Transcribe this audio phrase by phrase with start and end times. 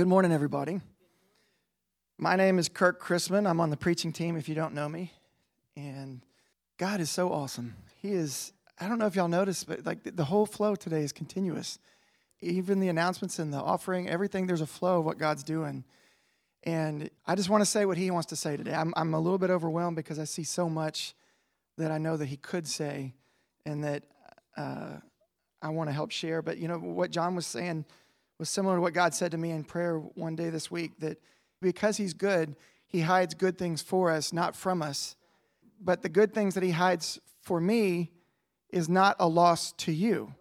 [0.00, 0.80] Good morning, everybody.
[2.16, 3.46] My name is Kirk Chrisman.
[3.46, 5.12] I'm on the preaching team if you don't know me.
[5.76, 6.24] And
[6.78, 7.76] God is so awesome.
[8.00, 11.12] He is, I don't know if y'all noticed, but like the whole flow today is
[11.12, 11.78] continuous.
[12.40, 15.84] Even the announcements and the offering, everything, there's a flow of what God's doing.
[16.64, 18.72] And I just want to say what He wants to say today.
[18.72, 21.14] I'm, I'm a little bit overwhelmed because I see so much
[21.76, 23.12] that I know that He could say
[23.66, 24.04] and that
[24.56, 24.94] uh,
[25.60, 26.40] I want to help share.
[26.40, 27.84] But you know, what John was saying
[28.40, 31.20] was similar to what God said to me in prayer one day this week that
[31.60, 35.14] because He's good, He hides good things for us, not from us.
[35.78, 38.10] But the good things that He hides for me
[38.70, 40.34] is not a loss to you,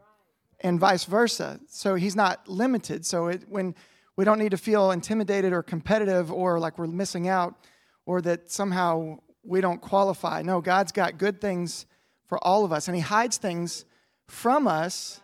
[0.61, 1.59] and vice versa.
[1.67, 3.05] So He's not limited.
[3.05, 3.75] So it, when
[4.15, 7.55] we don't need to feel intimidated or competitive or like we're missing out
[8.05, 10.41] or that somehow we don't qualify.
[10.41, 11.85] No, God's got good things
[12.27, 13.83] for all of us, and He hides things
[14.29, 15.19] from us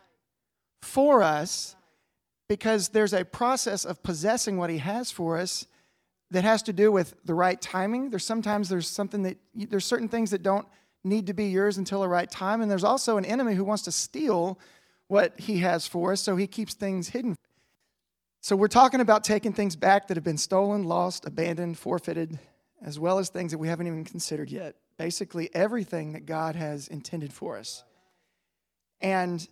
[0.81, 1.77] for us
[2.47, 5.65] because there's a process of possessing what he has for us
[6.31, 8.09] that has to do with the right timing.
[8.09, 10.67] There's sometimes there's something that there's certain things that don't
[11.03, 13.83] need to be yours until the right time and there's also an enemy who wants
[13.83, 14.59] to steal
[15.07, 17.35] what he has for us so he keeps things hidden.
[18.41, 22.39] So we're talking about taking things back that have been stolen lost abandoned forfeited
[22.83, 24.75] as well as things that we haven't even considered yet.
[24.97, 27.83] Basically everything that god has intended for us.
[29.01, 29.47] And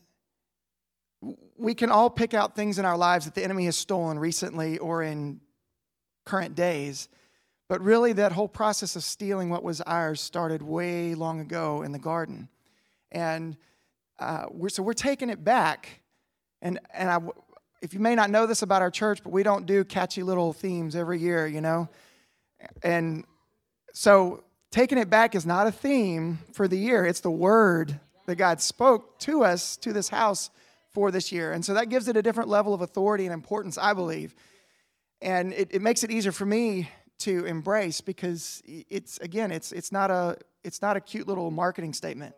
[1.57, 4.77] we can all pick out things in our lives that the enemy has stolen recently
[4.79, 5.39] or in
[6.25, 7.09] current days.
[7.69, 11.91] But really, that whole process of stealing what was ours started way long ago in
[11.91, 12.49] the garden.
[13.11, 13.55] And
[14.19, 16.01] uh, we're, so we're taking it back.
[16.61, 17.19] And, and I,
[17.81, 20.53] if you may not know this about our church, but we don't do catchy little
[20.53, 21.89] themes every year, you know?
[22.81, 23.25] And
[23.93, 28.35] so taking it back is not a theme for the year, it's the word that
[28.35, 30.49] God spoke to us, to this house
[30.93, 31.51] for this year.
[31.51, 34.35] And so that gives it a different level of authority and importance, I believe.
[35.21, 39.91] And it, it makes it easier for me to embrace because it's again, it's it's
[39.91, 42.35] not a it's not a cute little marketing statement.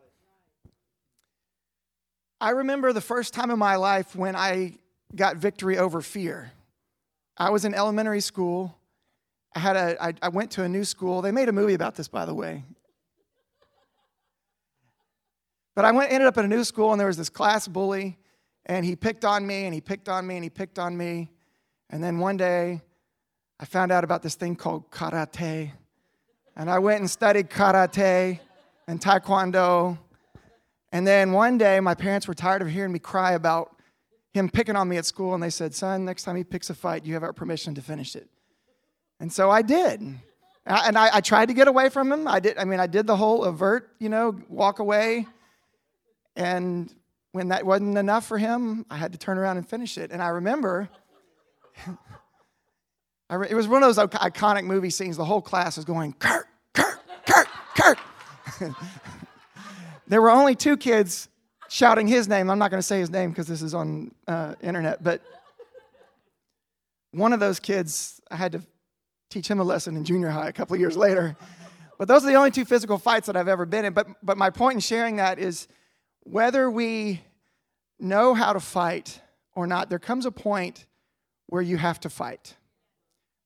[2.39, 4.73] I remember the first time in my life when I
[5.15, 6.51] got victory over fear.
[7.38, 8.77] I was in elementary school.
[9.55, 11.21] I had a I, I went to a new school.
[11.21, 12.63] They made a movie about this, by the way.
[15.73, 18.17] But I went ended up in a new school and there was this class bully
[18.65, 21.29] and he picked on me and he picked on me and he picked on me.
[21.89, 22.81] And then one day,
[23.59, 25.71] I found out about this thing called karate.
[26.55, 28.39] And I went and studied karate
[28.87, 29.97] and taekwondo.
[30.91, 33.75] And then one day, my parents were tired of hearing me cry about
[34.33, 35.33] him picking on me at school.
[35.33, 37.81] And they said, Son, next time he picks a fight, you have our permission to
[37.81, 38.29] finish it.
[39.19, 40.01] And so I did.
[40.01, 42.27] And I, I tried to get away from him.
[42.27, 42.57] I did.
[42.57, 45.27] I mean, I did the whole avert, you know, walk away.
[46.35, 46.93] And
[47.35, 50.09] when that wasn't enough for him, I had to turn around and finish it.
[50.09, 50.88] And I remember,
[53.29, 55.18] I re- it was one of those iconic movie scenes.
[55.18, 58.00] The whole class was going, Kurt, Kurt, Kurt, Kurt.
[60.07, 61.28] there were only two kids
[61.68, 62.50] shouting his name.
[62.50, 65.22] I'm not going to say his name because this is on uh, internet, but
[67.12, 68.62] one of those kids, I had to
[69.29, 71.35] teach him a lesson in junior high a couple years later.
[71.97, 73.91] But those are the only two physical fights that I've ever been in.
[73.91, 75.68] But, but my point in sharing that is
[76.25, 77.22] whether we
[78.00, 79.22] know how to fight
[79.56, 80.86] or not, there comes a point
[81.47, 82.56] where you have to fight.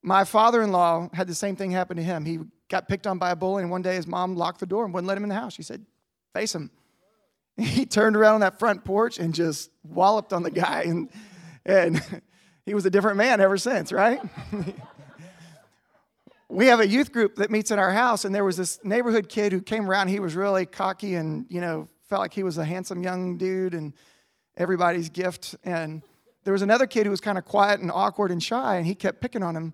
[0.02, 2.26] My father in law had the same thing happen to him.
[2.26, 4.86] He got picked on by a bully, and one day his mom locked the door
[4.86, 5.54] and wouldn't let him in the house.
[5.54, 5.86] She said,
[6.34, 6.72] Face him.
[7.58, 11.10] He turned around on that front porch and just walloped on the guy, and,
[11.66, 12.02] and
[12.66, 14.22] he was a different man ever since, right?
[16.50, 19.28] we have a youth group that meets in our house, and there was this neighborhood
[19.28, 20.08] kid who came around.
[20.08, 23.76] He was really cocky and, you know, felt like he was a handsome young dude
[23.76, 23.94] and
[24.58, 25.56] everybody's gift.
[25.64, 26.02] And
[26.44, 28.96] there was another kid who was kind of quiet and awkward and shy, and he
[28.96, 29.74] kept picking on him.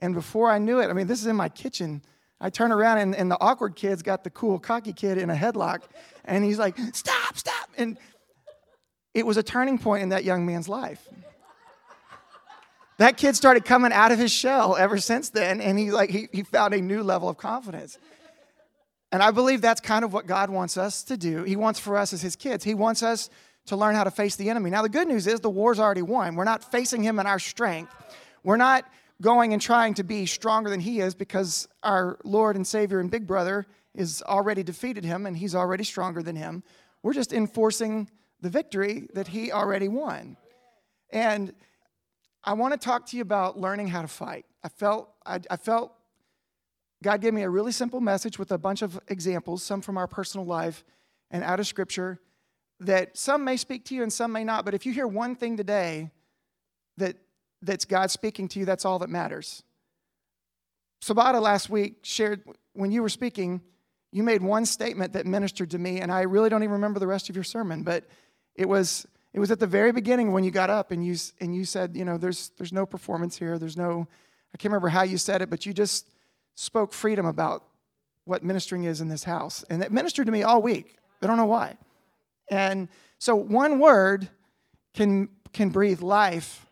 [0.00, 2.02] And before I knew it, I mean, this is in my kitchen.
[2.40, 5.34] I turn around, and, and the awkward kid's got the cool, cocky kid in a
[5.34, 5.84] headlock,
[6.24, 7.70] and he's like, Stop, stop.
[7.78, 7.96] And
[9.14, 11.08] it was a turning point in that young man's life.
[12.98, 16.28] That kid started coming out of his shell ever since then, and he like he,
[16.32, 17.98] he found a new level of confidence.
[19.12, 21.44] And I believe that's kind of what God wants us to do.
[21.44, 22.64] He wants for us as His kids.
[22.64, 23.30] He wants us
[23.66, 24.70] to learn how to face the enemy.
[24.70, 26.34] Now, the good news is the war's already won.
[26.34, 27.92] We're not facing Him in our strength.
[28.42, 28.84] We're not
[29.20, 33.10] going and trying to be stronger than He is because our Lord and Savior and
[33.10, 36.62] Big Brother is already defeated Him and He's already stronger than Him.
[37.02, 38.10] We're just enforcing
[38.40, 40.36] the victory that He already won.
[41.10, 41.54] And
[42.44, 44.44] I want to talk to you about learning how to fight.
[44.62, 45.92] I felt I, I felt
[47.02, 50.06] God gave me a really simple message with a bunch of examples, some from our
[50.06, 50.84] personal life
[51.30, 52.20] and out of Scripture,
[52.80, 54.64] that some may speak to you and some may not.
[54.64, 56.10] But if you hear one thing today
[56.96, 57.16] that,
[57.62, 59.62] that's God speaking to you, that's all that matters.
[61.02, 63.60] Sabata last week shared, when you were speaking,
[64.12, 67.06] you made one statement that ministered to me, and I really don't even remember the
[67.06, 68.04] rest of your sermon, but
[68.54, 71.54] it was it was at the very beginning when you got up and you and
[71.54, 73.58] you said, you know, there's there's no performance here.
[73.58, 74.08] There's no
[74.54, 76.08] I can't remember how you said it, but you just
[76.56, 77.62] spoke freedom about
[78.24, 79.64] what ministering is in this house.
[79.70, 80.96] And it ministered to me all week.
[81.22, 81.76] I don't know why.
[82.50, 82.88] And
[83.18, 84.28] so one word
[84.94, 86.66] can can breathe life,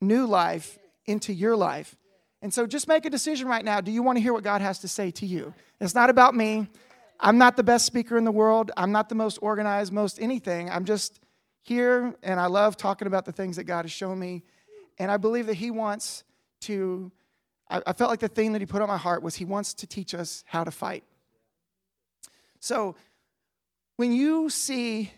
[0.00, 1.96] new life into your life.
[2.40, 3.80] And so just make a decision right now.
[3.80, 5.52] Do you want to hear what God has to say to you?
[5.80, 6.68] It's not about me.
[7.20, 8.70] I'm not the best speaker in the world.
[8.76, 10.70] I'm not the most organized, most anything.
[10.70, 11.20] I'm just
[11.62, 14.42] here and I love talking about the things that God has shown me.
[14.98, 16.24] And I believe that He wants
[16.62, 17.10] to,
[17.74, 19.74] I, I felt like the thing that He put on my heart was He wants
[19.74, 21.04] to teach us how to fight.
[22.60, 22.94] So
[23.96, 25.12] when you see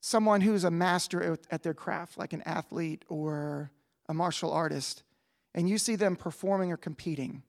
[0.00, 3.70] someone who's a master at their craft, like an athlete or
[4.08, 5.02] a martial artist,
[5.54, 7.42] and you see them performing or competing,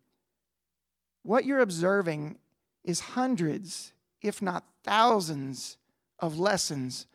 [1.24, 2.38] what you're observing
[2.84, 5.78] is hundreds, if not thousands,
[6.20, 7.06] of lessons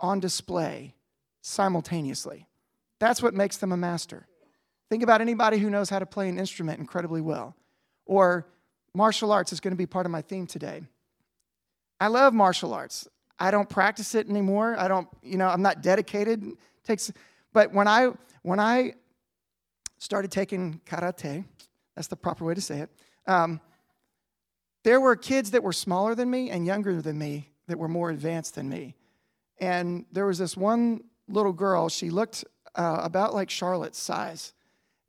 [0.00, 0.94] on display
[1.42, 2.48] simultaneously.
[2.98, 4.26] That's what makes them a master.
[4.88, 7.56] Think about anybody who knows how to play an instrument incredibly well,
[8.04, 8.46] or
[8.94, 10.82] martial arts is going to be part of my theme today.
[12.00, 13.08] I love martial arts.
[13.38, 14.76] I don't practice it anymore.
[14.78, 16.42] I don't, you know, I'm not dedicated.
[16.44, 17.12] It takes,
[17.52, 18.10] but when I
[18.42, 18.94] when I
[19.98, 21.44] started taking karate,
[21.94, 22.90] that's the proper way to say it.
[23.26, 23.60] Um,
[24.84, 28.10] there were kids that were smaller than me and younger than me that were more
[28.10, 28.94] advanced than me.
[29.58, 32.44] And there was this one little girl, she looked
[32.76, 34.52] uh, about like Charlotte's size.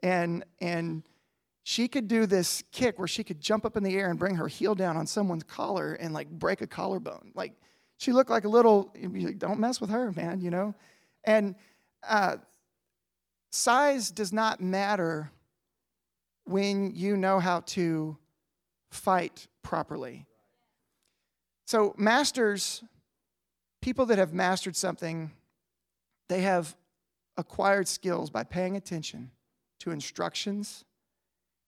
[0.03, 1.03] And, and
[1.63, 4.35] she could do this kick where she could jump up in the air and bring
[4.35, 7.31] her heel down on someone's collar and like break a collarbone.
[7.35, 7.53] Like
[7.97, 8.93] she looked like a little,
[9.37, 10.75] don't mess with her, man, you know?
[11.23, 11.55] And
[12.07, 12.37] uh,
[13.49, 15.31] size does not matter
[16.45, 18.17] when you know how to
[18.89, 20.25] fight properly.
[21.65, 22.81] So, masters
[23.81, 25.31] people that have mastered something,
[26.29, 26.75] they have
[27.35, 29.31] acquired skills by paying attention
[29.79, 30.85] to instructions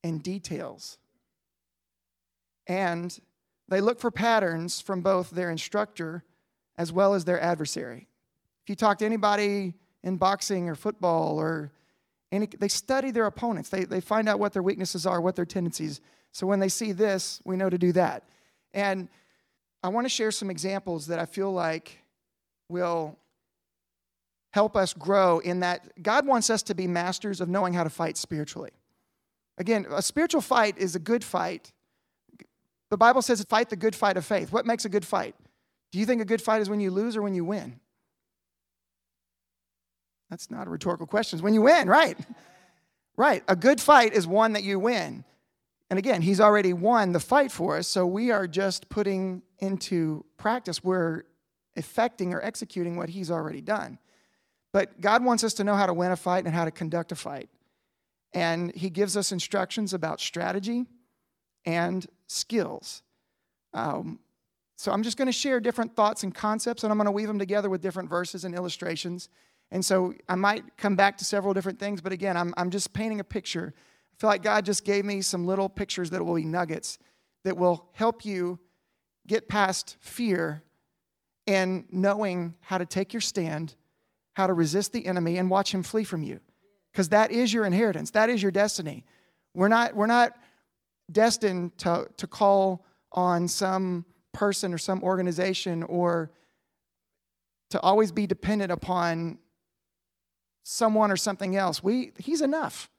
[0.04, 0.98] and details.
[2.68, 3.18] And
[3.68, 6.24] they look for patterns from both their instructor
[6.78, 8.08] as well as their adversary.
[8.64, 9.74] If you talk to anybody
[10.04, 11.72] in boxing or football or
[12.32, 13.70] any, they study their opponents.
[13.70, 16.00] They, they find out what their weaknesses are, what their tendencies.
[16.32, 18.24] So when they see this, we know to do that.
[18.74, 19.10] And
[19.84, 22.04] I want to share some examples that I feel like
[22.70, 23.18] will
[24.52, 27.90] help us grow in that God wants us to be masters of knowing how to
[27.90, 28.72] fight spiritually.
[29.58, 31.72] Again, a spiritual fight is a good fight.
[32.90, 34.52] The Bible says fight the good fight of faith.
[34.52, 35.36] What makes a good fight?
[35.92, 37.80] Do you think a good fight is when you lose or when you win?
[40.30, 41.38] That's not a rhetorical question.
[41.38, 42.18] It's when you win, right?
[43.18, 43.44] Right.
[43.48, 45.26] A good fight is one that you win.
[45.90, 50.24] And again, he's already won the fight for us, so we are just putting into
[50.38, 51.24] practice, we're
[51.76, 53.98] effecting or executing what he's already done.
[54.72, 57.12] But God wants us to know how to win a fight and how to conduct
[57.12, 57.50] a fight.
[58.34, 60.86] And he gives us instructions about strategy
[61.66, 63.02] and skills.
[63.74, 64.20] Um,
[64.76, 67.28] so I'm just going to share different thoughts and concepts, and I'm going to weave
[67.28, 69.30] them together with different verses and illustrations.
[69.72, 72.94] And so I might come back to several different things, but again, I'm, I'm just
[72.94, 73.74] painting a picture
[74.20, 77.00] I feel like God just gave me some little pictures that will be nuggets
[77.46, 78.60] that will help you
[79.26, 80.62] get past fear
[81.48, 83.76] and knowing how to take your stand,
[84.34, 86.40] how to resist the enemy, and watch him flee from you.
[86.92, 89.06] Because that is your inheritance, that is your destiny.
[89.54, 90.34] We're not, we're not
[91.12, 96.32] destined to, to call on some person or some organization or
[97.72, 99.38] to always be dependent upon
[100.64, 101.84] someone or something else.
[101.84, 102.90] We, he's enough.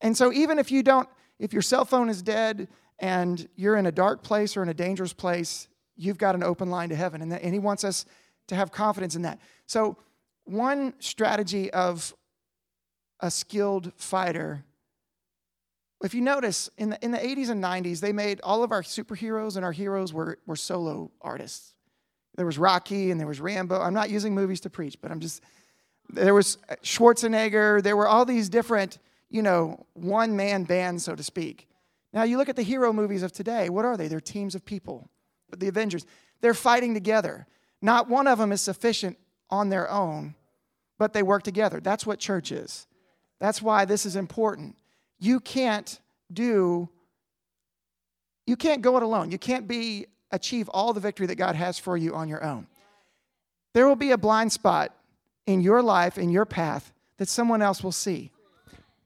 [0.00, 3.86] And so, even if you don't, if your cell phone is dead and you're in
[3.86, 7.22] a dark place or in a dangerous place, you've got an open line to heaven.
[7.22, 8.04] And, that, and He wants us
[8.48, 9.40] to have confidence in that.
[9.66, 9.96] So,
[10.44, 12.14] one strategy of
[13.20, 14.64] a skilled fighter,
[16.02, 18.82] if you notice, in the, in the 80s and 90s, they made all of our
[18.82, 21.74] superheroes and our heroes were, were solo artists.
[22.36, 23.80] There was Rocky and there was Rambo.
[23.80, 25.42] I'm not using movies to preach, but I'm just,
[26.10, 27.82] there was Schwarzenegger.
[27.82, 28.98] There were all these different
[29.28, 31.68] you know, one man band, so to speak.
[32.12, 34.08] Now, you look at the hero movies of today, what are they?
[34.08, 35.10] They're teams of people.
[35.56, 36.06] The Avengers,
[36.40, 37.46] they're fighting together.
[37.82, 39.18] Not one of them is sufficient
[39.50, 40.34] on their own,
[40.98, 41.80] but they work together.
[41.80, 42.86] That's what church is.
[43.38, 44.76] That's why this is important.
[45.18, 45.98] You can't
[46.32, 46.88] do,
[48.46, 49.30] you can't go it alone.
[49.30, 52.66] You can't be, achieve all the victory that God has for you on your own.
[53.74, 54.94] There will be a blind spot
[55.46, 58.32] in your life, in your path, that someone else will see.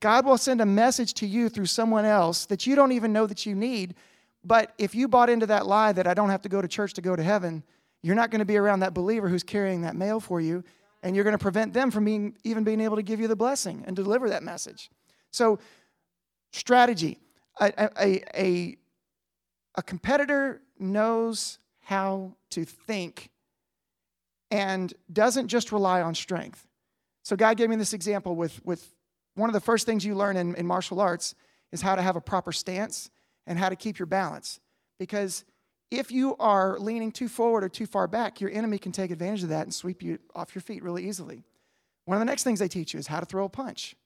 [0.00, 3.26] God will send a message to you through someone else that you don't even know
[3.26, 3.94] that you need.
[4.42, 6.94] But if you bought into that lie that I don't have to go to church
[6.94, 7.62] to go to heaven,
[8.02, 10.64] you're not going to be around that believer who's carrying that mail for you,
[11.02, 13.36] and you're going to prevent them from being, even being able to give you the
[13.36, 14.90] blessing and deliver that message.
[15.30, 15.58] So,
[16.52, 17.18] strategy.
[17.60, 18.76] A, a, a,
[19.76, 23.30] a competitor knows how to think
[24.50, 26.66] and doesn't just rely on strength.
[27.22, 28.94] So, God gave me this example with, with
[29.34, 31.34] one of the first things you learn in, in martial arts
[31.72, 33.10] is how to have a proper stance
[33.46, 34.60] and how to keep your balance.
[34.98, 35.44] Because
[35.90, 39.42] if you are leaning too forward or too far back, your enemy can take advantage
[39.42, 41.42] of that and sweep you off your feet really easily.
[42.04, 43.96] One of the next things they teach you is how to throw a punch.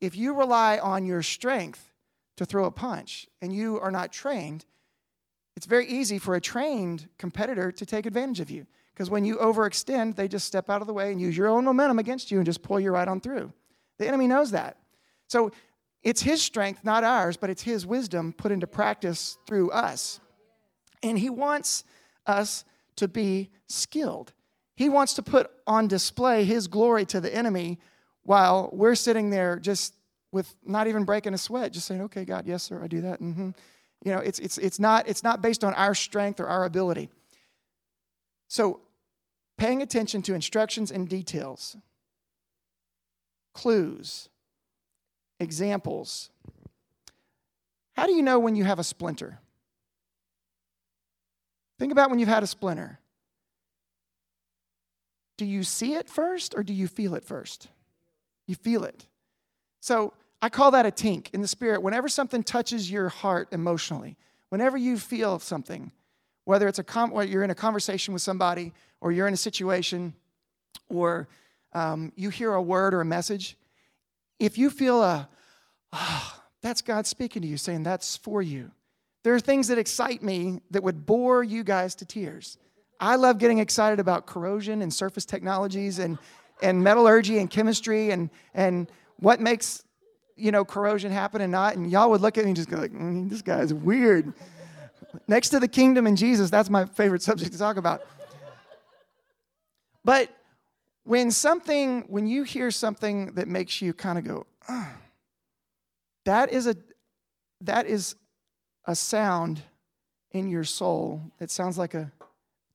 [0.00, 1.92] If you rely on your strength
[2.36, 4.64] to throw a punch and you are not trained,
[5.56, 8.66] it's very easy for a trained competitor to take advantage of you.
[8.92, 11.64] Because when you overextend, they just step out of the way and use your own
[11.64, 13.52] momentum against you and just pull you right on through.
[13.98, 14.76] The enemy knows that.
[15.28, 15.52] So
[16.02, 20.20] it's his strength, not ours, but it's his wisdom put into practice through us.
[21.02, 21.84] And he wants
[22.26, 22.64] us
[22.96, 24.32] to be skilled.
[24.76, 27.78] He wants to put on display his glory to the enemy
[28.22, 29.94] while we're sitting there just
[30.30, 33.20] with not even breaking a sweat, just saying, okay, God, yes, sir, I do that.
[33.20, 33.50] Mm-hmm.
[34.04, 37.10] You know, it's, it's, it's, not, it's not based on our strength or our ability.
[38.48, 38.80] So,
[39.56, 41.76] paying attention to instructions and details,
[43.54, 44.28] clues,
[45.38, 46.30] examples.
[47.94, 49.38] How do you know when you have a splinter?
[51.82, 53.00] Think about when you've had a splinter.
[55.36, 57.66] Do you see it first or do you feel it first?
[58.46, 59.08] You feel it.
[59.80, 61.82] So I call that a tink in the spirit.
[61.82, 64.16] Whenever something touches your heart emotionally,
[64.48, 65.90] whenever you feel something,
[66.44, 70.14] whether it's a com- you're in a conversation with somebody or you're in a situation
[70.88, 71.26] or
[71.72, 73.56] um, you hear a word or a message,
[74.38, 75.28] if you feel a,
[75.92, 78.70] oh, that's God speaking to you, saying that's for you.
[79.24, 82.58] There are things that excite me that would bore you guys to tears.
[82.98, 86.18] I love getting excited about corrosion and surface technologies and,
[86.62, 89.84] and metallurgy and chemistry and, and what makes
[90.36, 91.76] you know corrosion happen and not.
[91.76, 94.32] And y'all would look at me and just go like, mm, this guy's weird.
[95.28, 98.02] Next to the kingdom and Jesus, that's my favorite subject to talk about.
[100.04, 100.30] But
[101.04, 104.88] when something, when you hear something that makes you kind of go, oh,
[106.24, 106.76] that is a
[107.60, 108.16] that is
[108.84, 109.62] a sound
[110.32, 112.10] in your soul that sounds like a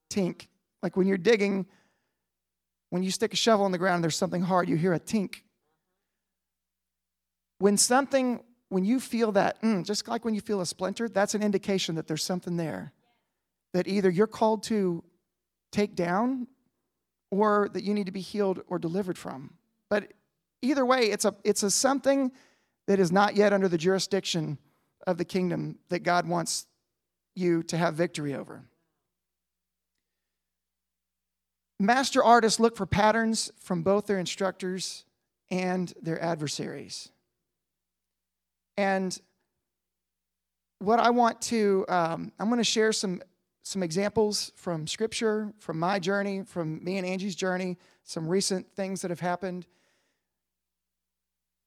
[0.09, 0.47] tink.
[0.81, 1.65] Like when you're digging,
[2.89, 5.41] when you stick a shovel in the ground, there's something hard, you hear a tink.
[7.59, 11.33] When something, when you feel that, mm, just like when you feel a splinter, that's
[11.33, 12.93] an indication that there's something there
[13.73, 15.03] that either you're called to
[15.71, 16.47] take down
[17.29, 19.53] or that you need to be healed or delivered from.
[19.89, 20.13] But
[20.61, 22.31] either way, it's a, it's a something
[22.87, 24.57] that is not yet under the jurisdiction
[25.07, 26.67] of the kingdom that God wants
[27.33, 28.65] you to have victory over.
[31.79, 35.05] Master artists look for patterns from both their instructors
[35.49, 37.09] and their adversaries.
[38.75, 39.17] And
[40.79, 43.21] what I want to, um, I'm going to share some
[43.63, 49.01] some examples from scripture, from my journey, from me and Angie's journey, some recent things
[49.01, 49.67] that have happened.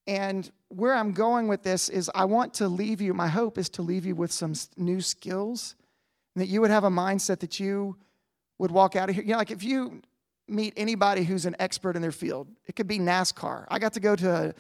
[0.06, 3.69] And where I'm going with this is I want to leave you, my hope is
[3.71, 5.75] to leave you with some new skills,
[6.35, 7.97] and that you would have a mindset that you
[8.59, 9.25] would walk out of here.
[9.25, 10.00] You know, like if you
[10.47, 13.67] meet anybody who's an expert in their field, it could be NASCAR.
[13.69, 14.55] I got to go to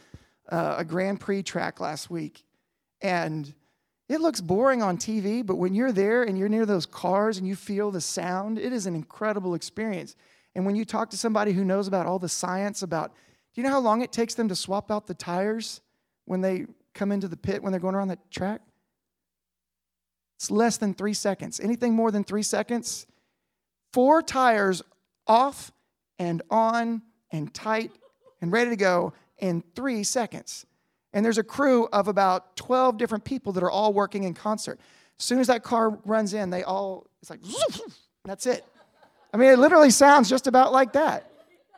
[0.48, 2.44] a, a Grand Prix track last week,
[3.00, 3.52] and
[4.08, 7.46] it looks boring on TV, but when you're there and you're near those cars and
[7.46, 10.16] you feel the sound, it is an incredible experience.
[10.56, 13.12] And when you talk to somebody who knows about all the science about,
[13.54, 15.80] do you know how long it takes them to swap out the tires
[16.30, 18.60] when they come into the pit when they're going around the track?
[20.36, 21.58] It's less than three seconds.
[21.58, 23.04] Anything more than three seconds,
[23.92, 24.80] four tires
[25.26, 25.72] off
[26.20, 27.90] and on and tight
[28.40, 30.64] and ready to go in three seconds.
[31.12, 34.78] And there's a crew of about 12 different people that are all working in concert.
[35.18, 37.40] As soon as that car runs in, they all, it's like,
[38.24, 38.64] that's it.
[39.34, 41.28] I mean, it literally sounds just about like that.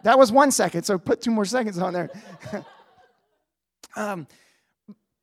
[0.02, 2.10] That was one second, so put two more seconds on there.
[3.96, 4.26] um,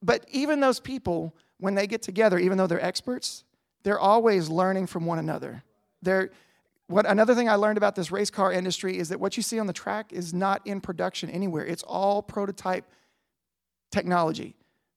[0.02, 3.44] but even those people, when they get together, even though they're experts,
[3.84, 5.64] they're always learning from one another.
[6.02, 6.32] They're,
[6.88, 9.60] what, another thing I learned about this race car industry is that what you see
[9.60, 11.66] on the track is not in production anywhere.
[11.66, 12.86] It's all prototype
[13.92, 14.56] technology.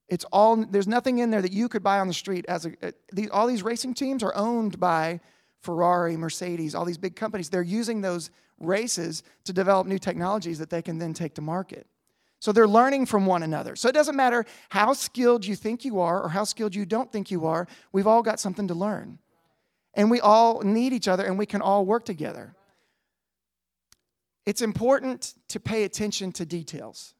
[0.09, 3.31] It's all there's nothing in there that you could buy on the street as a,
[3.31, 5.21] all these racing teams are owned by
[5.61, 7.49] Ferrari, Mercedes, all these big companies.
[7.49, 11.87] They're using those races to develop new technologies that they can then take to market.
[12.43, 13.77] So they're learning from one another.
[13.77, 17.13] So it doesn't matter how skilled you think you are or how skilled you don't
[17.13, 19.21] think you are, we've all got something to learn.
[19.95, 22.57] And we all need each other and we can all work together.
[24.45, 27.15] It's important to pay attention to details.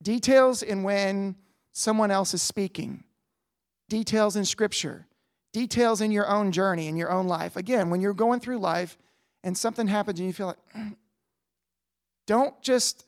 [0.00, 1.34] Details in when
[1.72, 3.02] someone else is speaking,
[3.88, 5.08] details in scripture,
[5.52, 7.56] details in your own journey, in your own life.
[7.56, 8.96] Again, when you're going through life
[9.42, 10.58] and something happens and you feel like,
[12.28, 13.05] don't just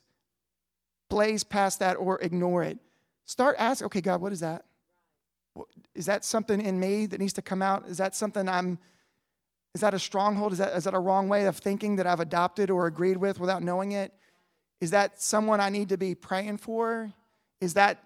[1.09, 2.77] blaze past that or ignore it.
[3.25, 4.65] Start asking, okay, God, what is that?
[5.93, 7.87] Is that something in me that needs to come out?
[7.87, 8.79] Is that something I'm,
[9.75, 10.53] is that a stronghold?
[10.53, 13.39] Is that, is that a wrong way of thinking that I've adopted or agreed with
[13.39, 14.13] without knowing it?
[14.79, 17.11] Is that someone I need to be praying for?
[17.59, 18.03] Is that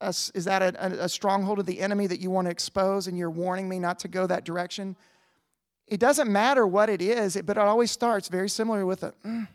[0.00, 3.18] a, is that a, a stronghold of the enemy that you want to expose and
[3.18, 4.96] you're warning me not to go that direction?
[5.86, 9.48] It doesn't matter what it is, but it always starts very similar with a, mm.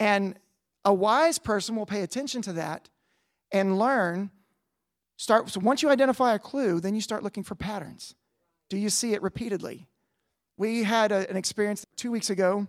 [0.00, 0.36] and
[0.84, 2.88] a wise person will pay attention to that
[3.50, 4.30] and learn.
[5.16, 8.14] Start so once you identify a clue, then you start looking for patterns.
[8.68, 9.86] Do you see it repeatedly?
[10.56, 12.66] We had a, an experience two weeks ago.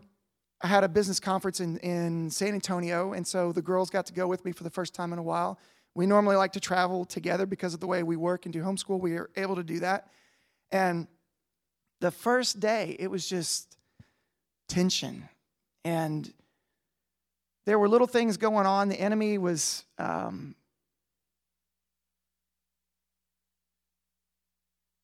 [0.61, 4.13] I had a business conference in, in San Antonio, and so the girls got to
[4.13, 5.59] go with me for the first time in a while.
[5.93, 8.99] We normally like to travel together because of the way we work and do homeschool.
[8.99, 10.07] We are able to do that.
[10.71, 11.07] And
[11.99, 13.77] the first day, it was just
[14.67, 15.27] tension.
[15.85, 16.33] And
[17.65, 18.89] there were little things going on.
[18.89, 20.55] The enemy was um,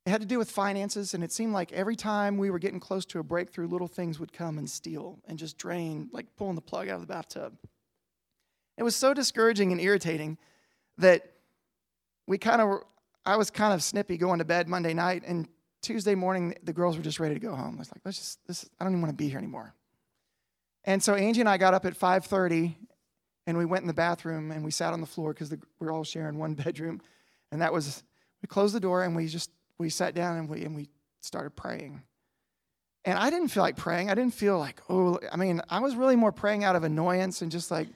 [0.05, 2.79] it had to do with finances, and it seemed like every time we were getting
[2.79, 6.55] close to a breakthrough, little things would come and steal and just drain, like pulling
[6.55, 7.57] the plug out of the bathtub.
[8.77, 10.37] It was so discouraging and irritating
[10.97, 11.33] that
[12.27, 12.81] we kind of
[13.25, 15.47] I was kind of snippy going to bed Monday night, and
[15.81, 17.75] Tuesday morning the girls were just ready to go home.
[17.75, 18.69] I was like, let's just this.
[18.79, 19.73] I don't even want to be here anymore.
[20.85, 22.75] And so Angie and I got up at 5:30
[23.47, 25.91] and we went in the bathroom and we sat on the floor because we are
[25.91, 27.01] all sharing one bedroom.
[27.51, 28.03] And that was
[28.41, 30.89] we closed the door and we just we sat down and we and we
[31.21, 32.03] started praying.
[33.05, 34.09] And I didn't feel like praying.
[34.09, 37.41] I didn't feel like, oh, I mean, I was really more praying out of annoyance
[37.41, 37.87] and just like,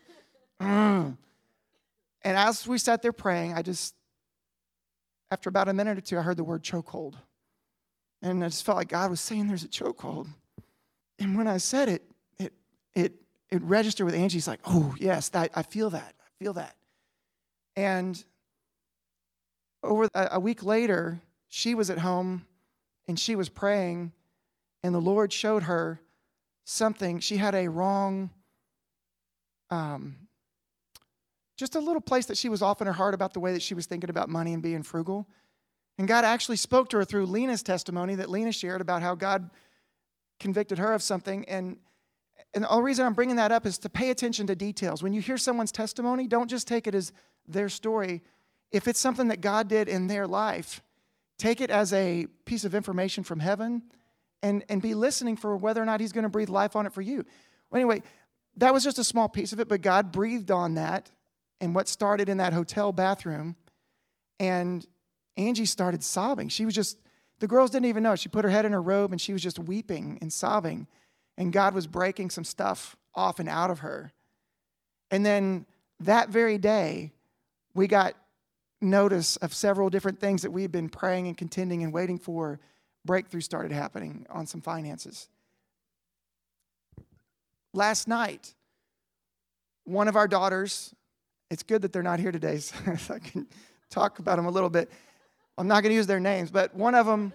[0.62, 1.18] mm.
[2.22, 3.96] and as we sat there praying, I just,
[5.30, 7.16] after about a minute or two, I heard the word chokehold.
[8.22, 10.28] And I just felt like God was saying there's a chokehold.
[11.20, 12.04] And when I said it,
[12.96, 13.14] it
[13.50, 14.38] it registered with Angie.
[14.38, 16.16] She's like, oh yes, that I feel that.
[16.20, 16.76] I feel that.
[17.76, 18.24] And
[19.84, 22.46] over a, a week later, she was at home
[23.08, 24.12] and she was praying,
[24.82, 26.00] and the Lord showed her
[26.64, 27.20] something.
[27.20, 28.30] She had a wrong,
[29.70, 30.16] um,
[31.58, 33.62] just a little place that she was off in her heart about the way that
[33.62, 35.28] she was thinking about money and being frugal.
[35.98, 39.50] And God actually spoke to her through Lena's testimony that Lena shared about how God
[40.40, 41.46] convicted her of something.
[41.46, 41.78] And
[42.54, 45.02] and the only reason I'm bringing that up is to pay attention to details.
[45.02, 47.12] When you hear someone's testimony, don't just take it as
[47.48, 48.22] their story.
[48.72, 50.82] If it's something that God did in their life,
[51.38, 53.82] take it as a piece of information from heaven
[54.44, 56.94] and, and be listening for whether or not He's going to breathe life on it
[56.94, 57.26] for you.
[57.72, 58.04] Well, anyway,
[58.58, 61.10] that was just a small piece of it, but God breathed on that
[61.60, 63.56] and what started in that hotel bathroom.
[64.40, 64.86] And
[65.38, 66.50] Angie started sobbing.
[66.50, 67.00] She was just,
[67.40, 68.16] the girls didn't even know.
[68.16, 70.88] She put her head in her robe and she was just weeping and sobbing
[71.38, 74.12] and God was breaking some stuff off and out of her.
[75.12, 75.66] And then
[76.00, 77.12] that very day,
[77.74, 78.16] we got
[78.82, 82.60] notice of several different things that we've been praying and contending and waiting for.
[83.06, 85.30] Breakthrough started happening on some finances.
[87.74, 88.54] Last night,
[89.84, 90.94] one of our daughters,
[91.50, 92.74] it's good that they're not here today so
[93.14, 93.48] I can
[93.90, 94.92] talk about them a little bit.
[95.58, 97.34] I'm not going to use their names, but one of them,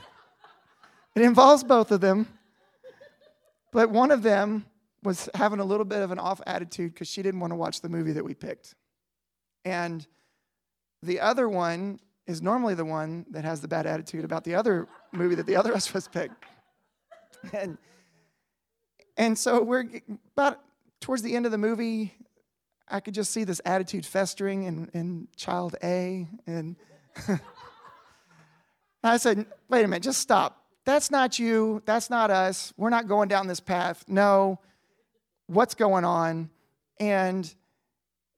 [1.14, 2.26] it involves both of them.
[3.72, 4.66] But one of them
[5.02, 7.80] was having a little bit of an off attitude because she didn't want to watch
[7.80, 8.74] the movie that we picked.
[9.64, 10.06] And
[11.02, 14.88] the other one is normally the one that has the bad attitude about the other
[15.12, 16.44] movie that the other us picked.
[17.52, 17.78] And,
[19.16, 19.84] and so we're
[20.32, 20.60] about
[21.00, 22.14] towards the end of the movie,
[22.88, 26.26] I could just see this attitude festering in, in child A.
[26.46, 26.76] And
[29.04, 30.64] I said, wait a minute, just stop.
[30.88, 31.82] That's not you.
[31.84, 32.72] That's not us.
[32.78, 34.06] We're not going down this path.
[34.08, 34.58] No.
[35.46, 36.48] What's going on?
[36.98, 37.54] And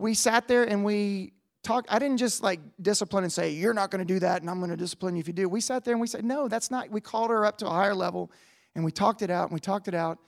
[0.01, 1.33] we sat there and we
[1.63, 1.87] talked.
[1.93, 4.59] I didn't just like discipline and say, You're not going to do that, and I'm
[4.59, 5.49] going to discipline you if you do.
[5.49, 6.91] We sat there and we said, No, that's not.
[6.91, 8.33] We called her up to a higher level
[8.75, 10.19] and we talked it out and we talked it out.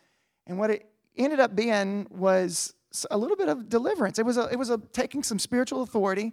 [0.47, 2.73] And what it ended up being was
[3.11, 4.21] a little bit of deliverance.
[4.21, 6.33] It was a, it was a taking some spiritual authority.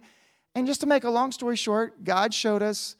[0.54, 2.94] And just to make a long story short, God showed us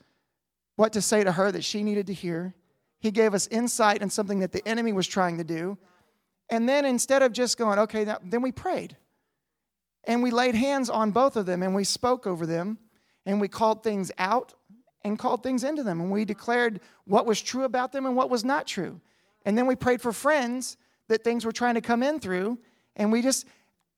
[0.74, 2.57] what to say to her that she needed to hear.
[3.01, 5.79] He gave us insight in something that the enemy was trying to do.
[6.51, 8.97] And then instead of just going, okay, now, then we prayed.
[10.05, 12.79] And we laid hands on both of them and we spoke over them
[13.27, 14.55] and we called things out
[15.03, 16.01] and called things into them.
[16.01, 19.01] And we declared what was true about them and what was not true.
[19.45, 20.77] And then we prayed for friends
[21.09, 22.59] that things were trying to come in through.
[22.97, 23.47] And we just,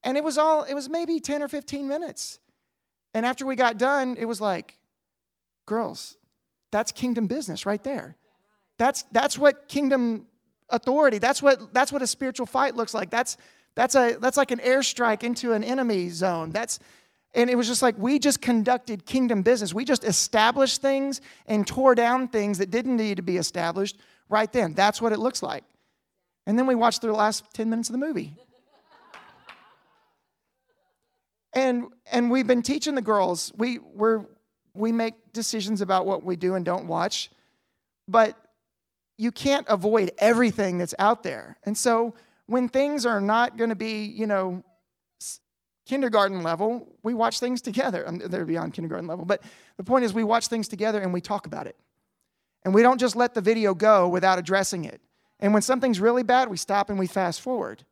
[0.02, 2.38] and it was all, it was maybe 10 or 15 minutes.
[3.14, 4.78] And after we got done, it was like,
[5.66, 6.16] girls,
[6.70, 8.16] that's kingdom business right there.
[8.82, 10.26] That's, that's what kingdom
[10.68, 13.10] authority, that's what, that's what a spiritual fight looks like.
[13.10, 13.36] That's,
[13.76, 16.50] that's, a, that's like an airstrike into an enemy zone.
[16.50, 16.80] That's,
[17.32, 19.72] and it was just like we just conducted kingdom business.
[19.72, 24.52] We just established things and tore down things that didn't need to be established right
[24.52, 24.74] then.
[24.74, 25.62] That's what it looks like.
[26.48, 28.34] And then we watched the last 10 minutes of the movie.
[31.54, 33.52] and and we've been teaching the girls.
[33.56, 34.24] We we're
[34.74, 37.30] we make decisions about what we do and don't watch.
[38.08, 38.36] But
[39.22, 41.56] you can't avoid everything that's out there.
[41.62, 42.14] And so
[42.46, 44.64] when things are not going to be, you know,
[45.86, 48.04] kindergarten level, we watch things together.
[48.26, 49.24] They're beyond kindergarten level.
[49.24, 49.42] But
[49.76, 51.76] the point is, we watch things together and we talk about it.
[52.64, 55.00] And we don't just let the video go without addressing it.
[55.38, 57.84] And when something's really bad, we stop and we fast forward.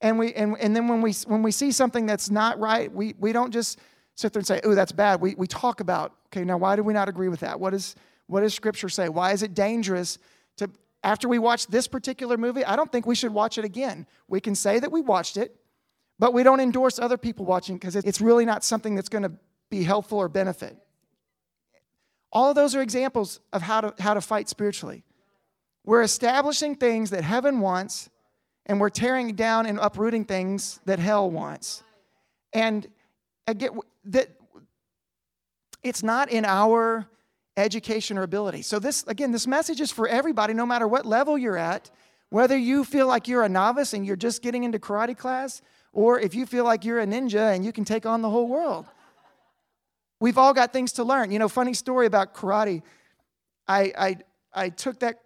[0.00, 3.16] And, we, and, and then when we, when we see something that's not right, we,
[3.18, 3.80] we don't just
[4.14, 5.20] sit there and say, oh, that's bad.
[5.20, 7.58] We, we talk about, okay, now why do we not agree with that?
[7.58, 7.96] What, is,
[8.28, 9.08] what does Scripture say?
[9.08, 10.18] Why is it dangerous
[10.58, 10.70] to,
[11.02, 14.06] after we watch this particular movie, I don't think we should watch it again.
[14.28, 15.56] We can say that we watched it,
[16.18, 19.32] but we don't endorse other people watching because it's really not something that's going to
[19.70, 20.76] be helpful or benefit.
[22.32, 25.04] All of those are examples of how to, how to fight spiritually.
[25.84, 28.10] We're establishing things that heaven wants,
[28.66, 31.82] and we're tearing down and uprooting things that hell wants.
[32.52, 32.86] And
[33.46, 34.28] again, that
[35.82, 37.08] it's not in our
[37.58, 38.62] education or ability.
[38.62, 41.90] So this again, this message is for everybody, no matter what level you're at.
[42.30, 46.20] Whether you feel like you're a novice and you're just getting into karate class, or
[46.20, 48.86] if you feel like you're a ninja and you can take on the whole world.
[50.20, 51.30] We've all got things to learn.
[51.30, 52.82] You know, funny story about karate.
[53.66, 54.16] I I
[54.52, 55.20] I took that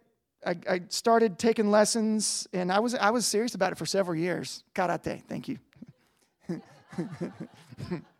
[0.46, 4.16] I, I started taking lessons and I was I was serious about it for several
[4.16, 4.64] years.
[4.74, 5.58] Karate, thank you.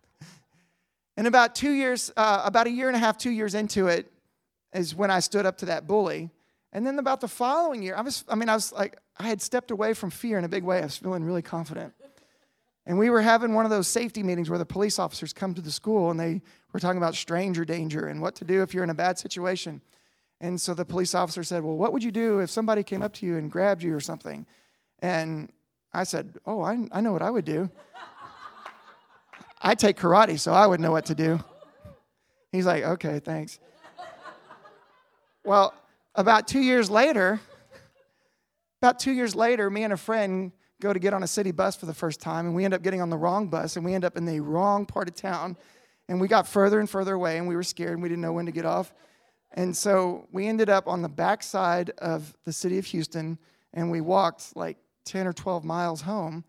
[1.17, 4.11] and about two years, uh, about a year and a half, two years into it,
[4.75, 6.31] is when I stood up to that bully.
[6.73, 9.43] And then about the following year, I was, I mean, I was like, I had
[9.43, 10.79] stepped away from fear in a big way.
[10.79, 11.93] I was feeling really confident.
[12.87, 15.61] And we were having one of those safety meetings where the police officers come to
[15.61, 18.83] the school and they were talking about stranger danger and what to do if you're
[18.83, 19.81] in a bad situation.
[20.41, 23.13] And so the police officer said, Well, what would you do if somebody came up
[23.15, 24.47] to you and grabbed you or something?
[24.99, 25.53] And
[25.93, 27.71] I said, Oh, I, I know what I would do.
[29.63, 31.39] I take karate, so I would know what to do.
[32.51, 33.59] He's like, Okay, thanks.
[35.45, 35.75] Well,
[36.15, 37.41] about two years later,
[38.81, 41.77] about two years later, me and a friend go to get on a city bus
[41.77, 43.95] for the first time, and we end up getting on the wrong bus, and we
[43.95, 45.57] end up in the wrong part of town.
[46.09, 48.33] And we got further and further away, and we were scared, and we didn't know
[48.33, 48.93] when to get off.
[49.53, 53.39] And so we ended up on the backside of the city of Houston,
[53.73, 56.45] and we walked like 10 or 12 miles home.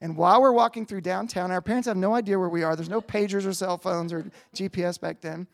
[0.00, 2.76] And while we're walking through downtown, our parents have no idea where we are.
[2.76, 5.46] There's no pagers or cell phones or GPS back then.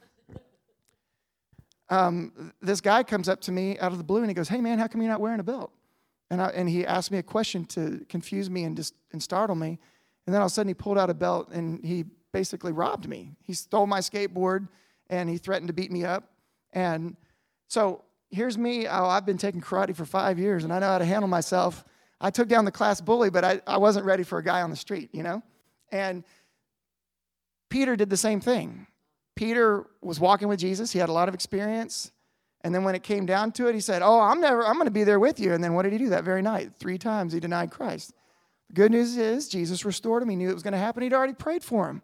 [1.88, 4.61] Um, this guy comes up to me out of the blue and he goes, Hey
[4.61, 5.72] man, how come you're not wearing a belt?
[6.31, 9.57] And, I, and he asked me a question to confuse me and, just, and startle
[9.57, 9.79] me.
[10.26, 13.09] And then all of a sudden he pulled out a belt and he basically robbed
[13.09, 13.33] me.
[13.42, 14.68] He stole my skateboard
[15.09, 16.31] and he threatened to beat me up.
[16.72, 17.16] And
[17.66, 18.87] so here's me.
[18.87, 21.85] Oh, I've been taking karate for five years and I know how to handle myself.
[22.20, 24.70] I took down the class bully, but I, I wasn't ready for a guy on
[24.70, 25.42] the street, you know?
[25.90, 26.24] And
[27.70, 28.87] Peter did the same thing.
[29.37, 32.12] Peter was walking with Jesus, he had a lot of experience.
[32.62, 34.90] And then when it came down to it, he said, Oh, I'm never, I'm to
[34.90, 35.54] be there with you.
[35.54, 36.72] And then what did he do that very night?
[36.78, 38.12] Three times he denied Christ.
[38.68, 40.28] The good news is Jesus restored him.
[40.28, 41.02] He knew it was to happen.
[41.02, 42.02] He'd already prayed for him.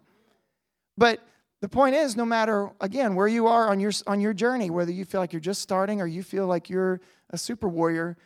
[0.97, 1.21] But
[1.61, 4.91] the point is, no matter, again, where you are on your, on your journey, whether
[4.91, 8.17] you feel like you're just starting or you feel like you're a super warrior,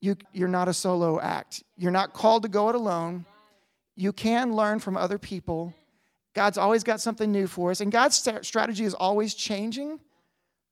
[0.00, 1.62] you, you're not a solo act.
[1.76, 3.24] You're not called to go it alone.
[3.96, 5.74] You can learn from other people.
[6.34, 7.80] God's always got something new for us.
[7.80, 9.98] And God's strategy is always changing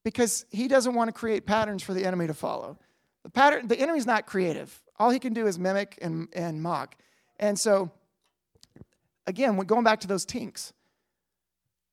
[0.04, 2.78] because He doesn't want to create patterns for the enemy to follow.
[3.24, 4.80] The, pattern, the enemy's not creative.
[4.98, 6.96] All he can do is mimic and, and mock.
[7.40, 7.90] And so,
[9.26, 10.72] again, going back to those tinks,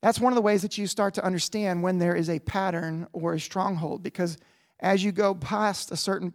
[0.01, 3.07] that's one of the ways that you start to understand when there is a pattern
[3.13, 4.37] or a stronghold because
[4.79, 6.33] as you go past a certain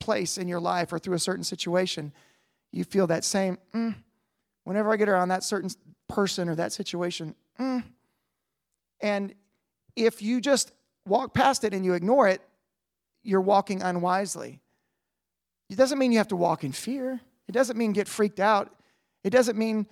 [0.00, 2.12] place in your life or through a certain situation,
[2.72, 3.94] you feel that same, mm,
[4.64, 5.70] whenever I get around that certain
[6.08, 7.84] person or that situation, mm.
[9.00, 9.34] and
[9.96, 10.72] if you just
[11.06, 12.40] walk past it and you ignore it,
[13.22, 14.60] you're walking unwisely.
[15.68, 17.20] It doesn't mean you have to walk in fear.
[17.48, 18.74] It doesn't mean get freaked out.
[19.22, 19.86] It doesn't mean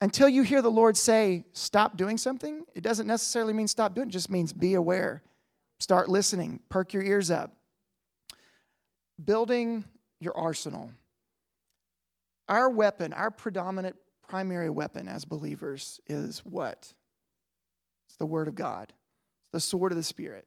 [0.00, 4.08] until you hear the Lord say, stop doing something, it doesn't necessarily mean stop doing
[4.08, 5.22] it, it just means be aware.
[5.78, 7.52] Start listening, perk your ears up.
[9.22, 9.84] Building
[10.20, 10.90] your arsenal.
[12.48, 13.96] Our weapon, our predominant
[14.28, 16.92] primary weapon as believers is what?
[18.08, 18.92] It's the Word of God,
[19.42, 20.46] it's the sword of the Spirit.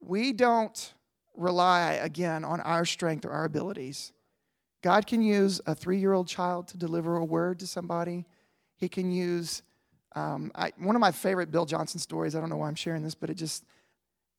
[0.00, 0.94] We don't
[1.36, 4.12] rely, again, on our strength or our abilities.
[4.82, 8.26] God can use a three year old child to deliver a word to somebody.
[8.76, 9.62] He can use
[10.14, 12.34] um, I, one of my favorite Bill Johnson stories.
[12.34, 13.64] I don't know why I'm sharing this, but it just,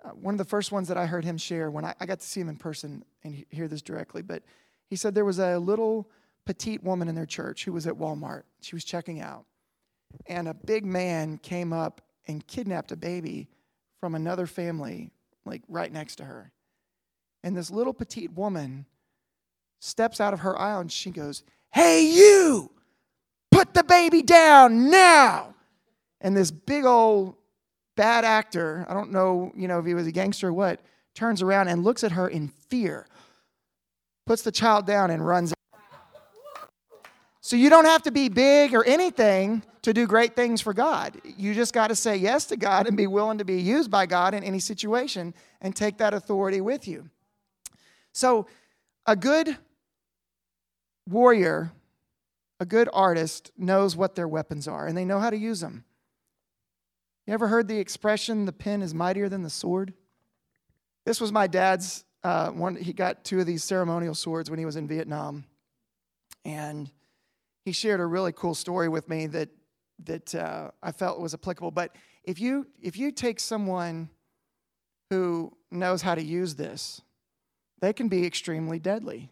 [0.03, 2.19] uh, one of the first ones that I heard him share when I, I got
[2.19, 4.21] to see him in person and hear this directly.
[4.21, 4.43] But
[4.89, 6.09] he said there was a little
[6.45, 8.43] petite woman in their church who was at Walmart.
[8.61, 9.45] She was checking out.
[10.27, 13.47] And a big man came up and kidnapped a baby
[13.99, 15.11] from another family,
[15.45, 16.51] like right next to her.
[17.43, 18.85] And this little petite woman
[19.79, 22.71] steps out of her aisle and she goes, Hey, you,
[23.51, 25.53] put the baby down now.
[26.21, 27.35] And this big old
[27.99, 30.79] bad actor, I don't know, you know, if he was a gangster or what,
[31.15, 33.05] turns around and looks at her in fear,
[34.25, 35.53] puts the child down and runs.
[37.41, 41.19] So you don't have to be big or anything to do great things for God.
[41.25, 44.05] You just got to say yes to God and be willing to be used by
[44.05, 47.09] God in any situation and take that authority with you.
[48.13, 48.47] So
[49.05, 49.57] a good
[51.05, 51.73] warrior,
[52.61, 55.83] a good artist, knows what their weapons are and they know how to use them.
[57.29, 59.93] You ever heard the expression, the pen is mightier than the sword?
[61.05, 62.75] This was my dad's uh, one.
[62.75, 65.45] He got two of these ceremonial swords when he was in Vietnam.
[66.43, 66.89] And
[67.65, 69.49] he shared a really cool story with me that,
[70.05, 71.69] that uh, I felt was applicable.
[71.69, 74.09] But if you, if you take someone
[75.11, 76.99] who knows how to use this,
[77.79, 79.29] they can be extremely deadly.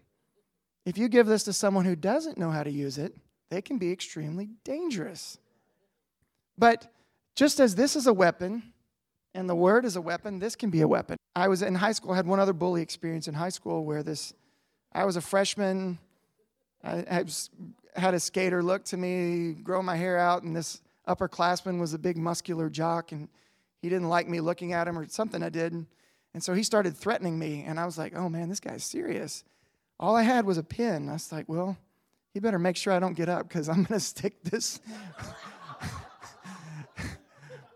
[0.86, 3.15] If you give this to someone who doesn't know how to use it,
[3.49, 5.39] they can be extremely dangerous.
[6.60, 6.91] But
[7.38, 8.63] just as this is a weapon
[9.36, 11.17] and the word is a weapon, this can be a weapon.
[11.36, 14.02] I was in high school, I had one other bully experience in high school where
[14.02, 14.34] this,
[14.91, 16.00] I was a freshman,
[16.84, 17.23] I,
[17.95, 22.00] had a skater look to me, grow my hair out, and this upperclassman was a
[22.00, 23.30] big muscular jock, and
[23.84, 25.73] he didn't like me looking at him or something I did.
[26.34, 29.43] And so he started threatening me, and I was like, oh man, this guy's serious.
[30.00, 31.08] All I had was a pin.
[31.08, 31.78] I was like, well,
[32.34, 34.80] he better make sure I don't get up because I'm going to stick this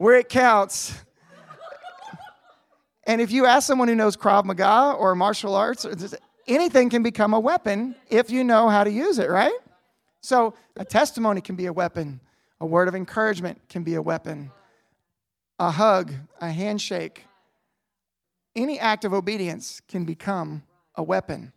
[0.01, 0.95] where it counts.
[3.03, 5.85] And if you ask someone who knows Krav Maga or martial arts,
[6.47, 9.53] anything can become a weapon if you know how to use it, right?
[10.21, 12.19] So a testimony can be a weapon,
[12.59, 14.49] a word of encouragement can be a weapon,
[15.59, 17.25] a hug, a handshake.
[18.55, 20.63] Any act of obedience can become
[20.95, 21.53] a weapon.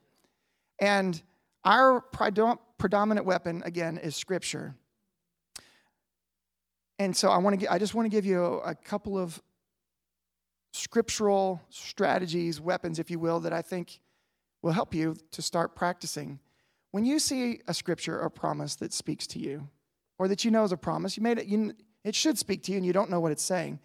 [0.79, 1.23] And
[1.65, 4.75] our predominant weapon, again, is Scripture.
[6.99, 7.73] And so I want to.
[7.73, 9.43] I just want to give you a, a couple of
[10.73, 14.01] scriptural strategies, weapons, if you will, that I think
[14.63, 16.41] will help you to start practicing.
[16.91, 19.69] When you see a scripture or promise that speaks to you,
[20.19, 21.47] or that you know is a promise, you made it.
[21.47, 23.81] You, it should speak to you, and you don't know what it's saying.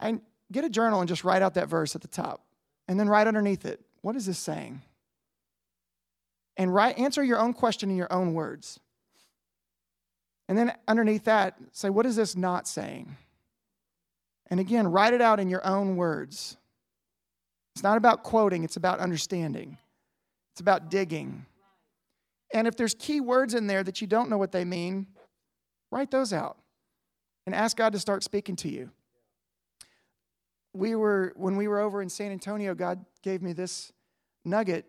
[0.00, 2.44] And get a journal and just write out that verse at the top,
[2.86, 3.80] and then write underneath it.
[4.00, 4.82] What is this saying?
[6.58, 8.80] and write, answer your own question in your own words.
[10.48, 13.16] And then underneath that, say, what is this not saying?
[14.50, 16.56] And again, write it out in your own words.
[17.74, 19.78] It's not about quoting, it's about understanding,
[20.52, 21.44] it's about digging.
[22.52, 25.06] And if there's key words in there that you don't know what they mean,
[25.92, 26.56] write those out
[27.44, 28.90] and ask God to start speaking to you.
[30.72, 33.92] We were, when we were over in San Antonio, God gave me this
[34.46, 34.86] nugget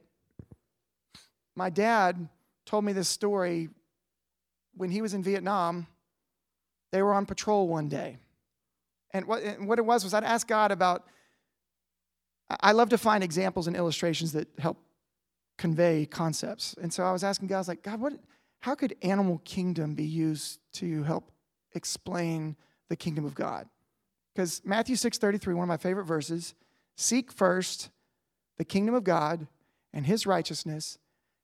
[1.60, 2.30] my dad
[2.65, 3.67] told me this story
[4.80, 5.88] when he was in Vietnam.
[6.94, 8.18] They were on patrol one day.
[9.12, 11.06] And what, and what it was was I'd ask God about,
[12.62, 14.78] I love to find examples and illustrations that help
[15.58, 16.76] convey concepts.
[16.82, 18.13] And so I was asking God, I was like, God, what,
[18.62, 21.30] how could animal kingdom be used to help
[21.74, 22.56] explain
[22.88, 23.68] the kingdom of God?
[24.34, 26.56] Because Matthew 6:33, one of my favorite verses,
[26.96, 27.89] seek first
[28.58, 29.48] the kingdom of God
[29.92, 30.98] and his righteousness,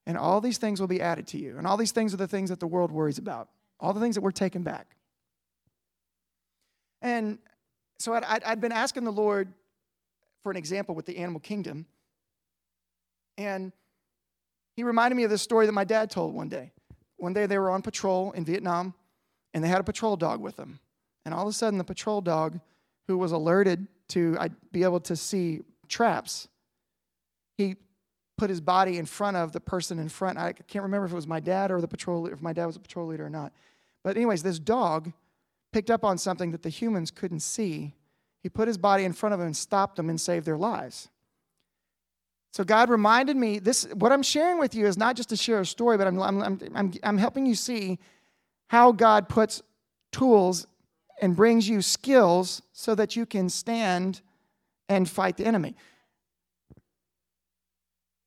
[0.06, 1.58] and all these things will be added to you.
[1.58, 4.16] And all these things are the things that the world worries about, all the things
[4.16, 4.96] that we're taking back.
[7.02, 7.40] And
[8.00, 9.54] so I'd, I'd been asking the Lord
[10.44, 11.86] for an example with the animal kingdom.
[13.38, 13.72] And
[14.76, 16.72] he reminded me of this story that my dad told one day.
[17.18, 18.94] One day they were on patrol in Vietnam,
[19.54, 20.80] and they had a patrol dog with them.
[21.24, 22.60] And all of a sudden, the patrol dog,
[23.08, 24.38] who was alerted to
[24.72, 26.48] be able to see traps,
[27.58, 27.78] he
[28.38, 30.38] put his body in front of the person in front.
[30.38, 32.76] I can't remember if it was my dad or the patrol, if my dad was
[32.76, 33.54] a patrol leader or not.
[34.04, 35.12] But, anyways, this dog
[35.72, 37.94] picked up on something that the humans couldn't see.
[38.42, 41.10] He put his body in front of them and stopped them and saved their lives.
[42.54, 45.60] So God reminded me this what I'm sharing with you is not just to share
[45.60, 48.00] a story, but I'm, I'm, I'm, I'm helping you see
[48.68, 49.62] how God puts
[50.14, 50.66] tools
[51.22, 54.22] and brings you skills so that you can stand
[54.88, 55.76] and fight the enemy.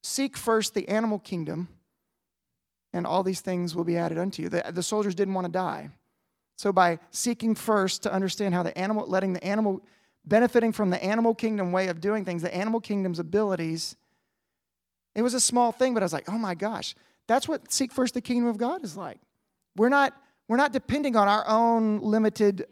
[0.09, 1.69] Seek first the animal kingdom,
[2.95, 4.49] and all these things will be added unto you.
[4.49, 5.91] The, the soldiers didn't want to die.
[6.57, 9.83] So, by seeking first to understand how the animal, letting the animal,
[10.25, 13.97] benefiting from the animal kingdom way of doing things, the animal kingdom's abilities,
[15.15, 16.95] it was a small thing, but I was like, oh my gosh,
[17.27, 19.21] that's what seek first the kingdom of God is like.
[19.77, 20.15] We're not,
[20.49, 22.67] we're not depending on our own limited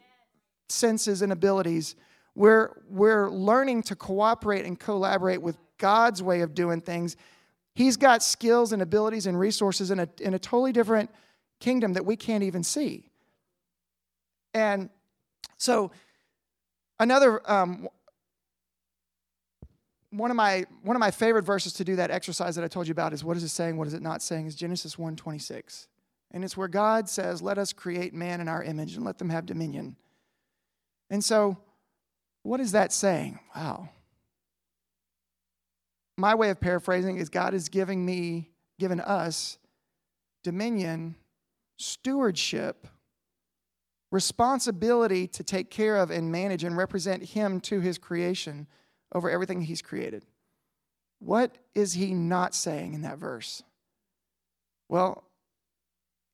[0.70, 1.96] senses and abilities.
[2.35, 7.16] We're, we're learning to cooperate and collaborate with God's way of doing things.
[7.74, 11.10] He's got skills and abilities and resources in a, in a totally different
[11.60, 13.10] kingdom that we can't even see.
[14.54, 14.88] And
[15.58, 15.90] so,
[16.98, 17.88] another um,
[20.10, 22.88] one of my one of my favorite verses to do that exercise that I told
[22.88, 24.46] you about is what is it saying, what is it not saying?
[24.46, 25.88] Is Genesis 1:26.
[26.32, 29.30] And it's where God says, Let us create man in our image and let them
[29.30, 29.96] have dominion.
[31.08, 31.56] And so,
[32.42, 33.38] what is that saying?
[33.54, 33.88] Wow.
[36.16, 39.59] My way of paraphrasing is God is giving me, given us
[40.42, 41.16] dominion,
[41.76, 42.87] stewardship,
[44.11, 48.66] responsibility to take care of and manage and represent Him to His creation
[49.12, 50.24] over everything He's created.
[51.18, 53.62] What is He not saying in that verse?
[54.88, 55.24] Well,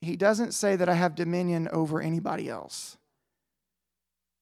[0.00, 2.96] He doesn't say that I have dominion over anybody else.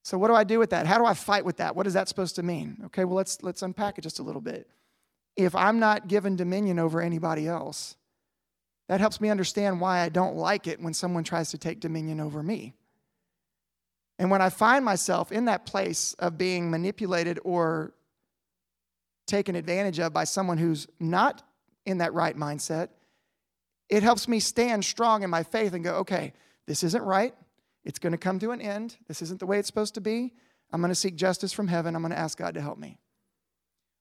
[0.02, 0.86] So what do I do with that?
[0.86, 1.76] How do I fight with that?
[1.76, 2.78] What is that supposed to mean?
[2.86, 4.68] Okay, well let's let's unpack it just a little bit.
[5.44, 7.96] If I'm not given dominion over anybody else,
[8.88, 12.20] that helps me understand why I don't like it when someone tries to take dominion
[12.20, 12.74] over me.
[14.18, 17.94] And when I find myself in that place of being manipulated or
[19.26, 21.42] taken advantage of by someone who's not
[21.86, 22.88] in that right mindset,
[23.88, 26.32] it helps me stand strong in my faith and go, okay,
[26.66, 27.34] this isn't right.
[27.84, 28.96] It's going to come to an end.
[29.08, 30.34] This isn't the way it's supposed to be.
[30.72, 31.96] I'm going to seek justice from heaven.
[31.96, 32.98] I'm going to ask God to help me.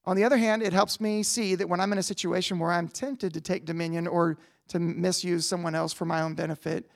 [0.09, 2.71] On the other hand, it helps me see that when I'm in a situation where
[2.71, 6.89] I'm tempted to take dominion or to misuse someone else for my own benefit,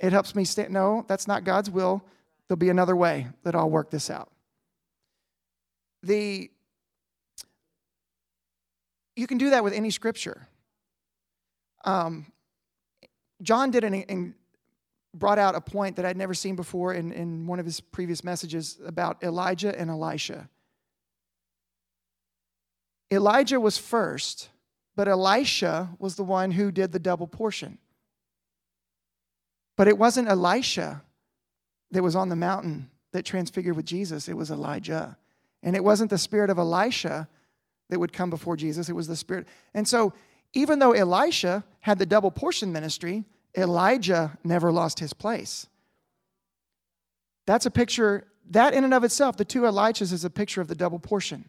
[0.00, 2.02] it helps me say, no, that's not God's will.
[2.48, 4.30] There'll be another way that I'll work this out.
[6.02, 6.50] The
[9.16, 10.48] you can do that with any scripture.
[11.84, 12.32] Um,
[13.42, 14.32] John did an, and
[15.12, 18.24] brought out a point that I'd never seen before in, in one of his previous
[18.24, 20.48] messages about Elijah and Elisha.
[23.10, 24.48] Elijah was first,
[24.96, 27.78] but Elisha was the one who did the double portion.
[29.76, 31.02] But it wasn't Elisha
[31.90, 35.16] that was on the mountain that transfigured with Jesus, it was Elijah.
[35.62, 37.28] And it wasn't the spirit of Elisha
[37.88, 39.46] that would come before Jesus, it was the spirit.
[39.74, 40.12] And so,
[40.52, 43.24] even though Elisha had the double portion ministry,
[43.56, 45.66] Elijah never lost his place.
[47.46, 50.68] That's a picture, that in and of itself, the two Elijahs is a picture of
[50.68, 51.44] the double portion.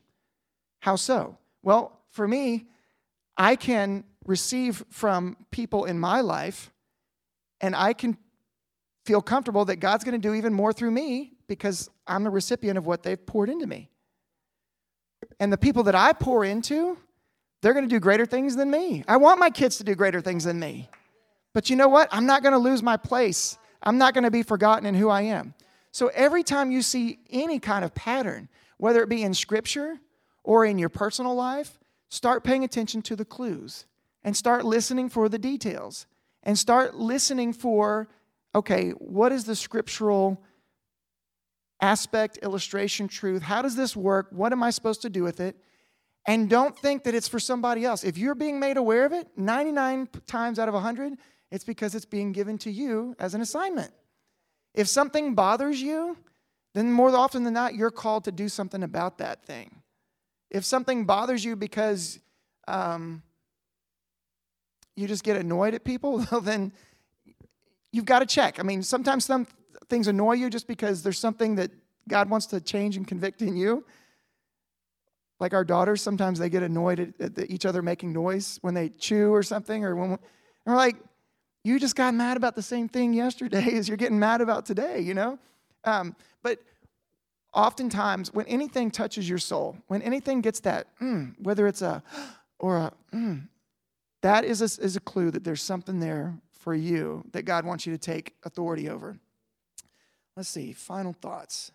[0.79, 1.37] How so?
[1.67, 2.67] Well, for me,
[3.35, 6.71] I can receive from people in my life,
[7.59, 8.17] and I can
[9.03, 12.77] feel comfortable that God's going to do even more through me because I'm the recipient
[12.77, 13.89] of what they've poured into me.
[15.41, 16.97] And the people that I pour into,
[17.61, 19.03] they're going to do greater things than me.
[19.05, 20.87] I want my kids to do greater things than me.
[21.53, 22.07] But you know what?
[22.13, 23.57] I'm not going to lose my place.
[23.83, 25.53] I'm not going to be forgotten in who I am.
[25.91, 29.99] So every time you see any kind of pattern, whether it be in scripture
[30.47, 33.85] or in your personal life, start paying attention to the clues
[34.23, 36.07] and start listening for the details
[36.41, 38.07] and start listening for
[38.55, 40.41] okay, what is the scriptural
[41.81, 43.43] aspect, illustration, truth?
[43.43, 44.29] How does this work?
[44.31, 45.57] What am I supposed to do with it?
[46.25, 48.05] And don't think that it's for somebody else.
[48.05, 51.17] If you're being made aware of it, 99 times out of 100,
[51.51, 53.91] it's because it's being given to you as an assignment.
[54.73, 56.17] If something bothers you,
[56.73, 59.83] then more often than not, you're called to do something about that thing.
[60.49, 62.19] If something bothers you because
[62.67, 63.21] um,
[64.95, 66.71] you just get annoyed at people, well, then
[67.91, 68.59] you've got to check.
[68.59, 69.47] I mean, sometimes some
[69.89, 71.71] things annoy you just because there's something that
[72.07, 73.85] God wants to change and convict in you.
[75.39, 78.89] Like our daughters, sometimes they get annoyed at, at each other making noise when they
[78.89, 80.17] chew or something, or when,
[80.65, 80.95] we're like,
[81.63, 84.99] you just got mad about the same thing yesterday as you're getting mad about today,
[84.99, 85.37] you know?
[85.83, 86.59] Um, but
[87.57, 92.03] oftentimes, when anything touches your soul, when anything gets that, mm, whether it's a
[92.59, 93.47] or a, mm,
[94.21, 97.85] that is a, is a clue that there's something there for you that God wants
[97.85, 99.17] you to take authority over?
[100.35, 101.71] Let's see, final thoughts.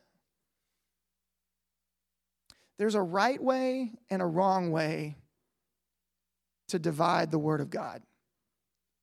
[2.78, 5.16] There's a right way and a wrong way
[6.68, 8.02] to divide the Word of God.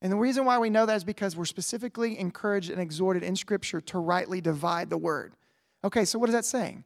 [0.02, 3.36] And the reason why we know that is because we're specifically encouraged and exhorted in
[3.36, 5.34] Scripture to rightly divide the Word.
[5.84, 6.84] Okay, so what is that saying?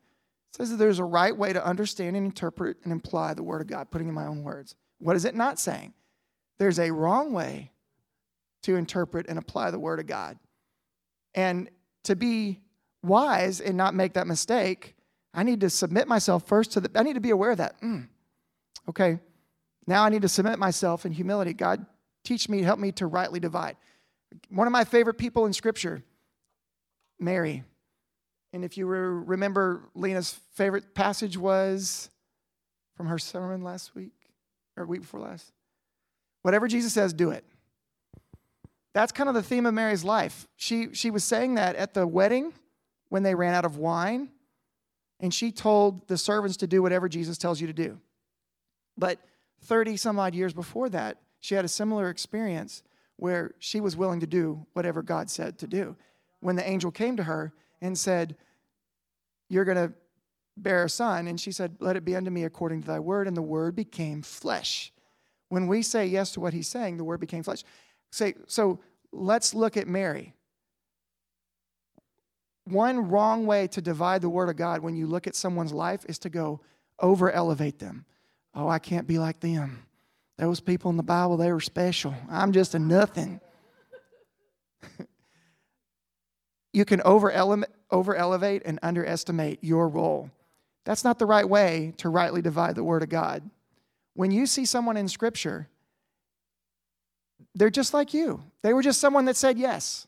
[0.52, 3.62] It says that there's a right way to understand and interpret and imply the Word
[3.62, 4.76] of God, putting in my own words.
[5.00, 5.94] What is it not saying?
[6.60, 7.72] There's a wrong way
[8.64, 10.38] to interpret and apply the Word of God.
[11.34, 11.70] And
[12.04, 12.60] to be
[13.02, 14.96] wise and not make that mistake,
[15.34, 17.82] I need to submit myself first to the, I need to be aware of that.
[17.82, 18.08] Mm,
[18.90, 19.20] okay,
[19.88, 21.54] now I need to submit myself in humility.
[21.54, 21.86] God,
[22.24, 23.76] teach me, help me to rightly divide.
[24.50, 26.04] One of my favorite people in Scripture,
[27.20, 27.64] Mary.
[28.54, 32.10] And if you remember, Lena's favorite passage was
[32.96, 34.14] from her sermon last week
[34.78, 35.52] or week before last.
[36.44, 37.44] Whatever Jesus says, do it.
[38.94, 40.48] That's kind of the theme of Mary's life.
[40.56, 42.54] She, she was saying that at the wedding
[43.10, 44.30] when they ran out of wine,
[45.20, 48.00] and she told the servants to do whatever Jesus tells you to do.
[48.98, 49.20] But
[49.62, 52.84] 30 some odd years before that, she had a similar experience
[53.16, 55.96] where she was willing to do whatever God said to do.
[56.42, 58.36] When the angel came to her and said,
[59.50, 59.94] You're going to
[60.58, 63.28] bear a son, and she said, Let it be unto me according to thy word,
[63.28, 64.92] and the word became flesh.
[65.50, 67.64] When we say yes to what he's saying, the word became flesh.
[68.12, 68.80] Say, so
[69.12, 70.34] let's look at Mary.
[72.66, 76.06] One wrong way to divide the word of God when you look at someone's life
[76.08, 76.62] is to go
[77.00, 78.06] over elevate them.
[78.56, 79.86] Oh, I can't be like them.
[80.38, 82.16] Those people in the Bible, they were special.
[82.30, 83.42] I'm just a nothing.
[86.74, 90.30] you can over elevate and underestimate your role.
[90.86, 93.50] That's not the right way to rightly divide the Word of God.
[94.16, 95.68] When you see someone in Scripture,
[97.56, 98.44] they're just like you.
[98.64, 100.08] They were just someone that said yes.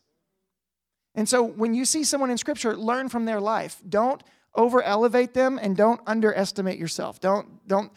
[1.14, 3.82] And so when you see someone in Scripture, learn from their life.
[3.88, 4.22] Don't
[4.54, 7.20] over elevate them and don't underestimate yourself.
[7.20, 7.92] Don't, don't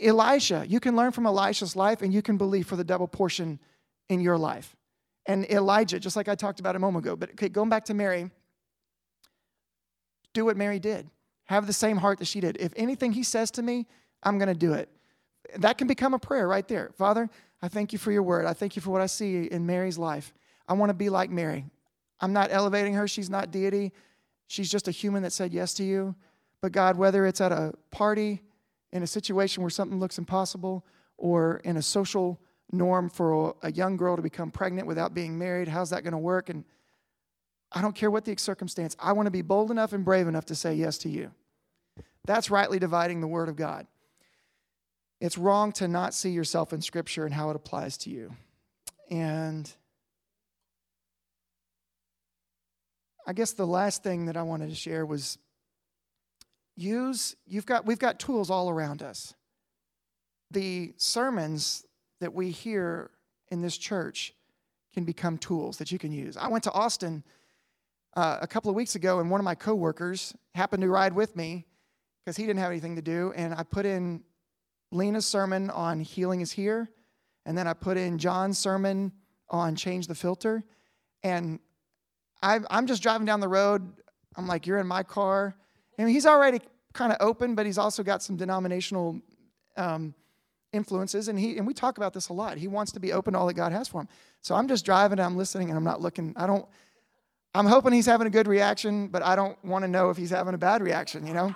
[0.00, 3.58] Elisha, you can learn from Elisha's life and you can believe for the double portion
[4.08, 4.76] in your life.
[5.26, 7.16] And Elijah, just like I talked about a moment ago.
[7.16, 8.30] But okay, going back to Mary,
[10.32, 11.08] do what Mary did.
[11.46, 12.56] Have the same heart that she did.
[12.58, 13.86] If anything he says to me,
[14.22, 14.88] I'm going to do it.
[15.56, 16.90] That can become a prayer right there.
[16.96, 17.28] Father,
[17.62, 18.46] I thank you for your word.
[18.46, 20.32] I thank you for what I see in Mary's life.
[20.66, 21.66] I want to be like Mary.
[22.20, 23.06] I'm not elevating her.
[23.06, 23.92] She's not deity.
[24.46, 26.14] She's just a human that said yes to you.
[26.60, 28.40] But God, whether it's at a party,
[28.94, 30.86] in a situation where something looks impossible
[31.18, 32.40] or in a social
[32.72, 35.68] norm for a young girl to become pregnant without being married.
[35.68, 36.48] How's that going to work?
[36.48, 36.64] And
[37.72, 38.96] I don't care what the circumstance.
[38.98, 41.30] I want to be bold enough and brave enough to say yes to you.
[42.24, 43.86] That's rightly dividing the word of God.
[45.20, 48.34] It's wrong to not see yourself in Scripture and how it applies to you.
[49.10, 49.70] And
[53.26, 55.38] I guess the last thing that I wanted to share was
[56.76, 59.32] use you've got we've got tools all around us
[60.50, 61.84] the sermons
[62.24, 63.10] that we hear
[63.50, 64.34] in this church
[64.94, 66.36] can become tools that you can use.
[66.36, 67.22] I went to austin
[68.16, 71.36] uh, a couple of weeks ago and one of my coworkers happened to ride with
[71.36, 71.66] me
[72.24, 74.22] because he didn't have anything to do and i put in
[74.92, 76.88] lena's sermon on healing is here
[77.44, 79.10] and then i put in john's sermon
[79.50, 80.62] on change the filter
[81.24, 81.58] and
[82.40, 83.82] i i'm just driving down the road.
[84.36, 85.54] I'm like you're in my car.
[85.98, 86.60] I mean, he's already
[86.92, 89.20] kind of open, but he's also got some denominational
[89.76, 90.14] um,
[90.74, 92.58] influences, and he and we talk about this a lot.
[92.58, 94.08] He wants to be open to all that God has for him.
[94.42, 96.34] So I'm just driving, and I'm listening, and I'm not looking.
[96.36, 96.66] I don't.
[97.54, 100.30] I'm hoping he's having a good reaction, but I don't want to know if he's
[100.30, 101.26] having a bad reaction.
[101.26, 101.54] You know.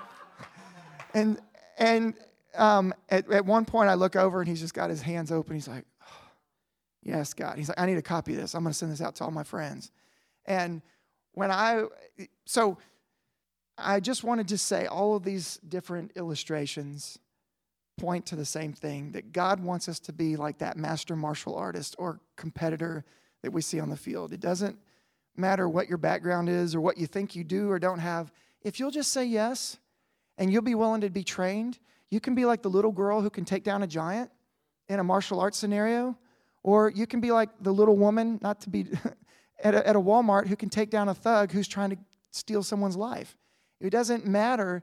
[1.15, 1.39] and
[1.79, 2.15] and
[2.55, 5.55] um, at, at one point, I look over and he's just got his hands open.
[5.55, 6.31] He's like, oh,
[7.03, 8.55] "Yes, God." He's like, "I need to copy this.
[8.55, 9.91] I'm going to send this out to all my friends."
[10.47, 10.83] And
[11.33, 11.85] when I
[12.47, 12.79] so
[13.77, 17.19] I just wanted to say all of these different illustrations
[17.99, 21.55] point to the same thing that God wants us to be like that master martial
[21.55, 23.05] artist or competitor
[23.43, 24.33] that we see on the field.
[24.33, 24.79] It doesn't
[25.37, 28.33] matter what your background is or what you think you do or don't have.
[28.63, 29.79] If you'll just say yes
[30.37, 31.79] and you'll be willing to be trained,
[32.11, 34.31] you can be like the little girl who can take down a giant
[34.89, 36.17] in a martial arts scenario,
[36.63, 38.87] or you can be like the little woman, not to be
[39.63, 41.99] at, a, at a Walmart, who can take down a thug who's trying to
[42.31, 43.37] steal someone's life.
[43.81, 44.83] It doesn't matter.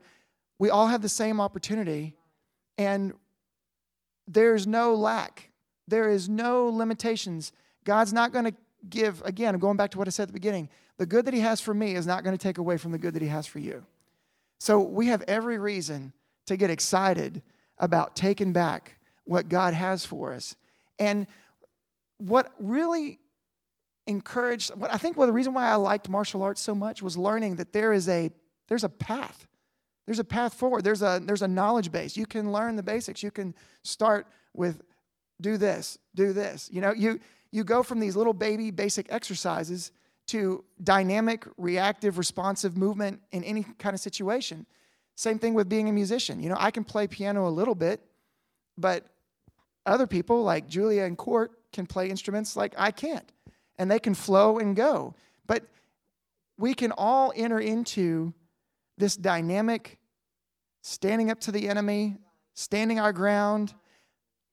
[0.60, 2.16] We all have the same opportunity,
[2.78, 3.14] and
[4.28, 5.50] there's no lack.
[5.88, 7.52] There is no limitations.
[7.84, 8.54] God's not going to
[8.90, 11.34] give, again, I'm going back to what I said at the beginning, the good that
[11.34, 13.28] He has for me is not going to take away from the good that He
[13.28, 13.86] has for you.
[14.60, 16.14] So we have every reason
[16.48, 17.42] to get excited
[17.78, 20.56] about taking back what God has for us.
[20.98, 21.28] And
[22.18, 23.20] what really
[24.08, 24.74] encouraged.
[24.76, 27.56] What I think well, the reason why I liked martial arts so much was learning
[27.58, 28.32] that there is a
[28.68, 29.48] there's a path.
[30.06, 30.84] There's a path forward.
[30.84, 32.16] There's a there's a knowledge base.
[32.16, 33.24] You can learn the basics.
[33.24, 34.82] You can start with
[35.42, 36.70] do this, do this.
[36.72, 37.20] You know, you
[37.52, 39.92] you go from these little baby basic exercises
[40.28, 44.66] to dynamic, reactive, responsive movement in any kind of situation.
[45.16, 46.42] Same thing with being a musician.
[46.42, 48.02] You know, I can play piano a little bit,
[48.78, 49.06] but
[49.86, 53.32] other people like Julia and Court can play instruments like I can't,
[53.78, 55.14] and they can flow and go.
[55.48, 55.64] But
[56.58, 58.34] we can all enter into
[58.98, 59.98] this dynamic
[60.82, 62.18] standing up to the enemy,
[62.54, 63.74] standing our ground,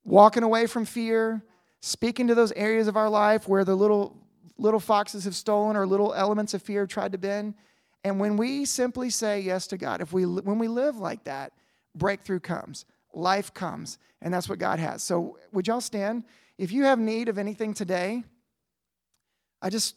[0.05, 1.43] walking away from fear,
[1.81, 4.17] speaking to those areas of our life where the little
[4.59, 7.55] little foxes have stolen or little elements of fear have tried to bend.
[8.05, 11.53] And when we simply say yes to God, if we when we live like that,
[11.95, 15.03] breakthrough comes, life comes, and that's what God has.
[15.03, 16.25] So would y'all stand?
[16.59, 18.25] If you have need of anything today,
[19.61, 19.97] I just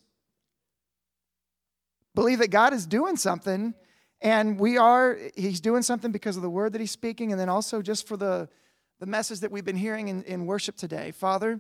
[2.14, 3.74] believe that God is doing something
[4.22, 7.50] and we are he's doing something because of the word that he's speaking and then
[7.50, 8.50] also just for the
[9.00, 11.12] the message that we've been hearing in, in worship today.
[11.12, 11.60] Father,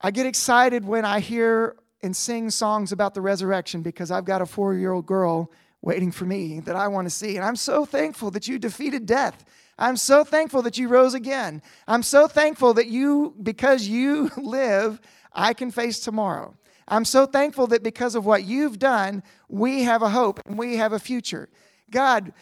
[0.00, 4.42] I get excited when I hear and sing songs about the resurrection because I've got
[4.42, 7.36] a four year old girl waiting for me that I want to see.
[7.36, 9.44] And I'm so thankful that you defeated death.
[9.78, 11.62] I'm so thankful that you rose again.
[11.88, 15.00] I'm so thankful that you, because you live,
[15.32, 16.54] I can face tomorrow.
[16.88, 20.76] I'm so thankful that because of what you've done, we have a hope and we
[20.76, 21.48] have a future.
[21.90, 22.32] God,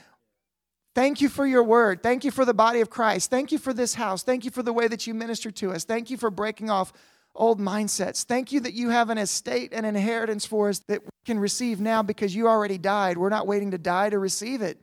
[0.93, 2.03] Thank you for your word.
[2.03, 3.31] Thank you for the body of Christ.
[3.31, 4.25] Thank you for this house.
[4.25, 5.85] Thank you for the way that you minister to us.
[5.85, 6.93] Thank you for breaking off
[7.35, 8.25] old mindsets.
[8.25, 11.81] Thank you that you have an estate and inheritance for us that we can receive
[11.81, 13.19] now because you already died.
[13.19, 14.81] We're not waiting to die to receive it.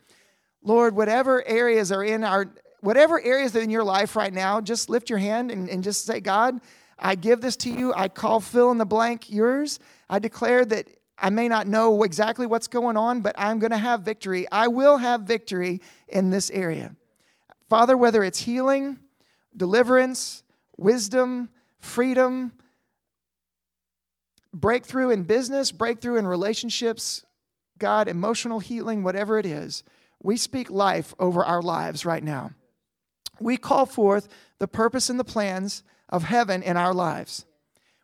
[0.64, 4.90] Lord, whatever areas are in our whatever areas that in your life right now, just
[4.90, 6.62] lift your hand and, and just say, God,
[7.00, 7.94] I give this to you.
[7.94, 9.80] I call fill in the blank yours.
[10.10, 10.88] I declare that
[11.18, 14.48] I may not know exactly what's going on, but I'm going to have victory.
[14.52, 16.96] I will have victory in this area.
[17.70, 19.00] Father, whether it's healing,
[19.56, 20.44] deliverance,
[20.78, 22.54] wisdom, freedom,
[24.54, 27.26] breakthrough in business, breakthrough in relationships,
[27.78, 29.84] God, emotional healing, whatever it is,
[30.22, 32.52] we speak life over our lives right now.
[33.40, 34.28] We call forth
[34.60, 37.46] the purpose and the plans of heaven in our lives.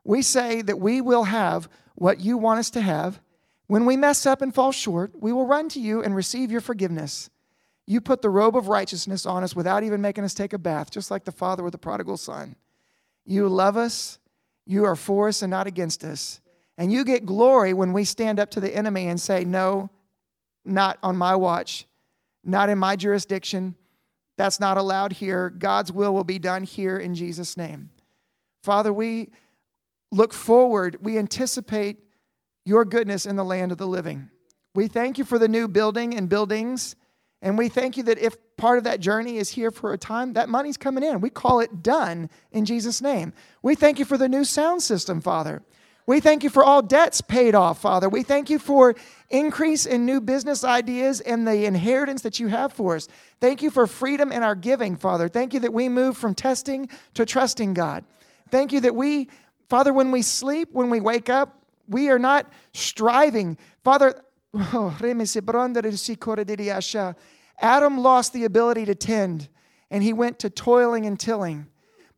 [0.04, 3.22] We say that we will have what you want us to have.
[3.68, 6.62] When we mess up and fall short, we will run to you and receive your
[6.62, 7.30] forgiveness.
[7.86, 10.92] You put the robe of righteousness on us without even making us take a bath,
[10.92, 12.56] just like the father with the prodigal son.
[13.26, 14.20] You love us,
[14.66, 16.40] you are for us and not against us.
[16.78, 19.90] And you get glory when we stand up to the enemy and say, No,
[20.66, 21.86] not on my watch,
[22.44, 23.76] not in my jurisdiction.
[24.38, 25.50] That's not allowed here.
[25.50, 27.92] God's will will be done here in Jesus' name.
[28.64, 29.30] Father, we
[30.12, 31.98] look forward, we anticipate
[32.66, 34.30] your goodness in the land of the living.
[34.74, 36.96] We thank you for the new building and buildings.
[37.42, 40.34] And we thank you that if part of that journey is here for a time,
[40.34, 41.20] that money's coming in.
[41.20, 43.34] We call it done in Jesus' name.
[43.62, 45.62] We thank you for the new sound system, Father.
[46.06, 48.08] We thank you for all debts paid off, Father.
[48.08, 48.96] We thank you for
[49.30, 53.08] increase in new business ideas and the inheritance that you have for us.
[53.40, 55.28] Thank you for freedom in our giving, Father.
[55.28, 58.06] Thank you that we move from testing to trusting God.
[58.54, 59.30] Thank you that we
[59.68, 63.58] Father, when we sleep, when we wake up, we are not striving.
[63.84, 64.22] Father,
[64.54, 64.96] oh,
[67.60, 69.50] Adam lost the ability to tend
[69.90, 71.66] and he went to toiling and tilling.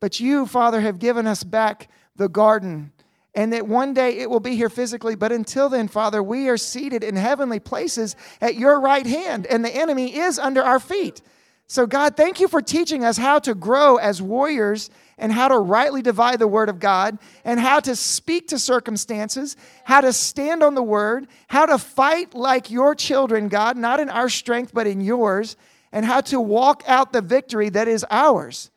[0.01, 2.91] But you, Father, have given us back the garden
[3.33, 5.15] and that one day it will be here physically.
[5.15, 9.63] But until then, Father, we are seated in heavenly places at your right hand, and
[9.63, 11.21] the enemy is under our feet.
[11.67, 15.57] So, God, thank you for teaching us how to grow as warriors and how to
[15.57, 20.63] rightly divide the word of God and how to speak to circumstances, how to stand
[20.63, 24.87] on the word, how to fight like your children, God, not in our strength, but
[24.87, 25.55] in yours,
[25.91, 28.71] and how to walk out the victory that is ours.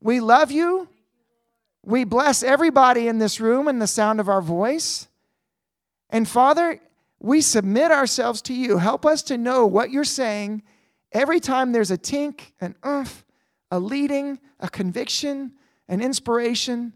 [0.00, 0.88] We love you.
[1.82, 5.08] We bless everybody in this room and the sound of our voice.
[6.10, 6.80] And Father,
[7.18, 8.78] we submit ourselves to you.
[8.78, 10.62] Help us to know what you're saying
[11.12, 13.24] Every time there's a tink, an umph,
[13.70, 15.52] a leading, a conviction,
[15.90, 16.94] an inspiration,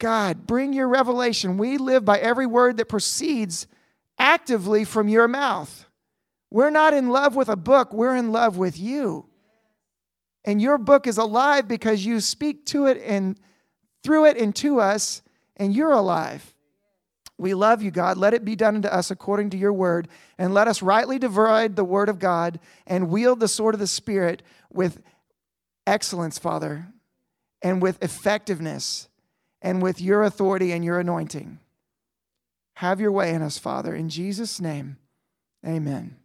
[0.00, 1.58] God, bring your revelation.
[1.58, 3.68] We live by every word that proceeds
[4.18, 5.86] actively from your mouth.
[6.50, 9.26] We're not in love with a book, we're in love with you.
[10.44, 13.38] And your book is alive because you speak to it and
[14.02, 15.22] through it and to us,
[15.56, 16.52] and you're alive.
[17.38, 18.16] We love you, God.
[18.16, 20.08] Let it be done unto us according to your word.
[20.38, 23.86] And let us rightly divide the word of God and wield the sword of the
[23.86, 25.02] Spirit with
[25.86, 26.88] excellence, Father,
[27.62, 29.08] and with effectiveness
[29.60, 31.58] and with your authority and your anointing.
[32.76, 33.94] Have your way in us, Father.
[33.94, 34.96] In Jesus' name,
[35.66, 36.16] amen.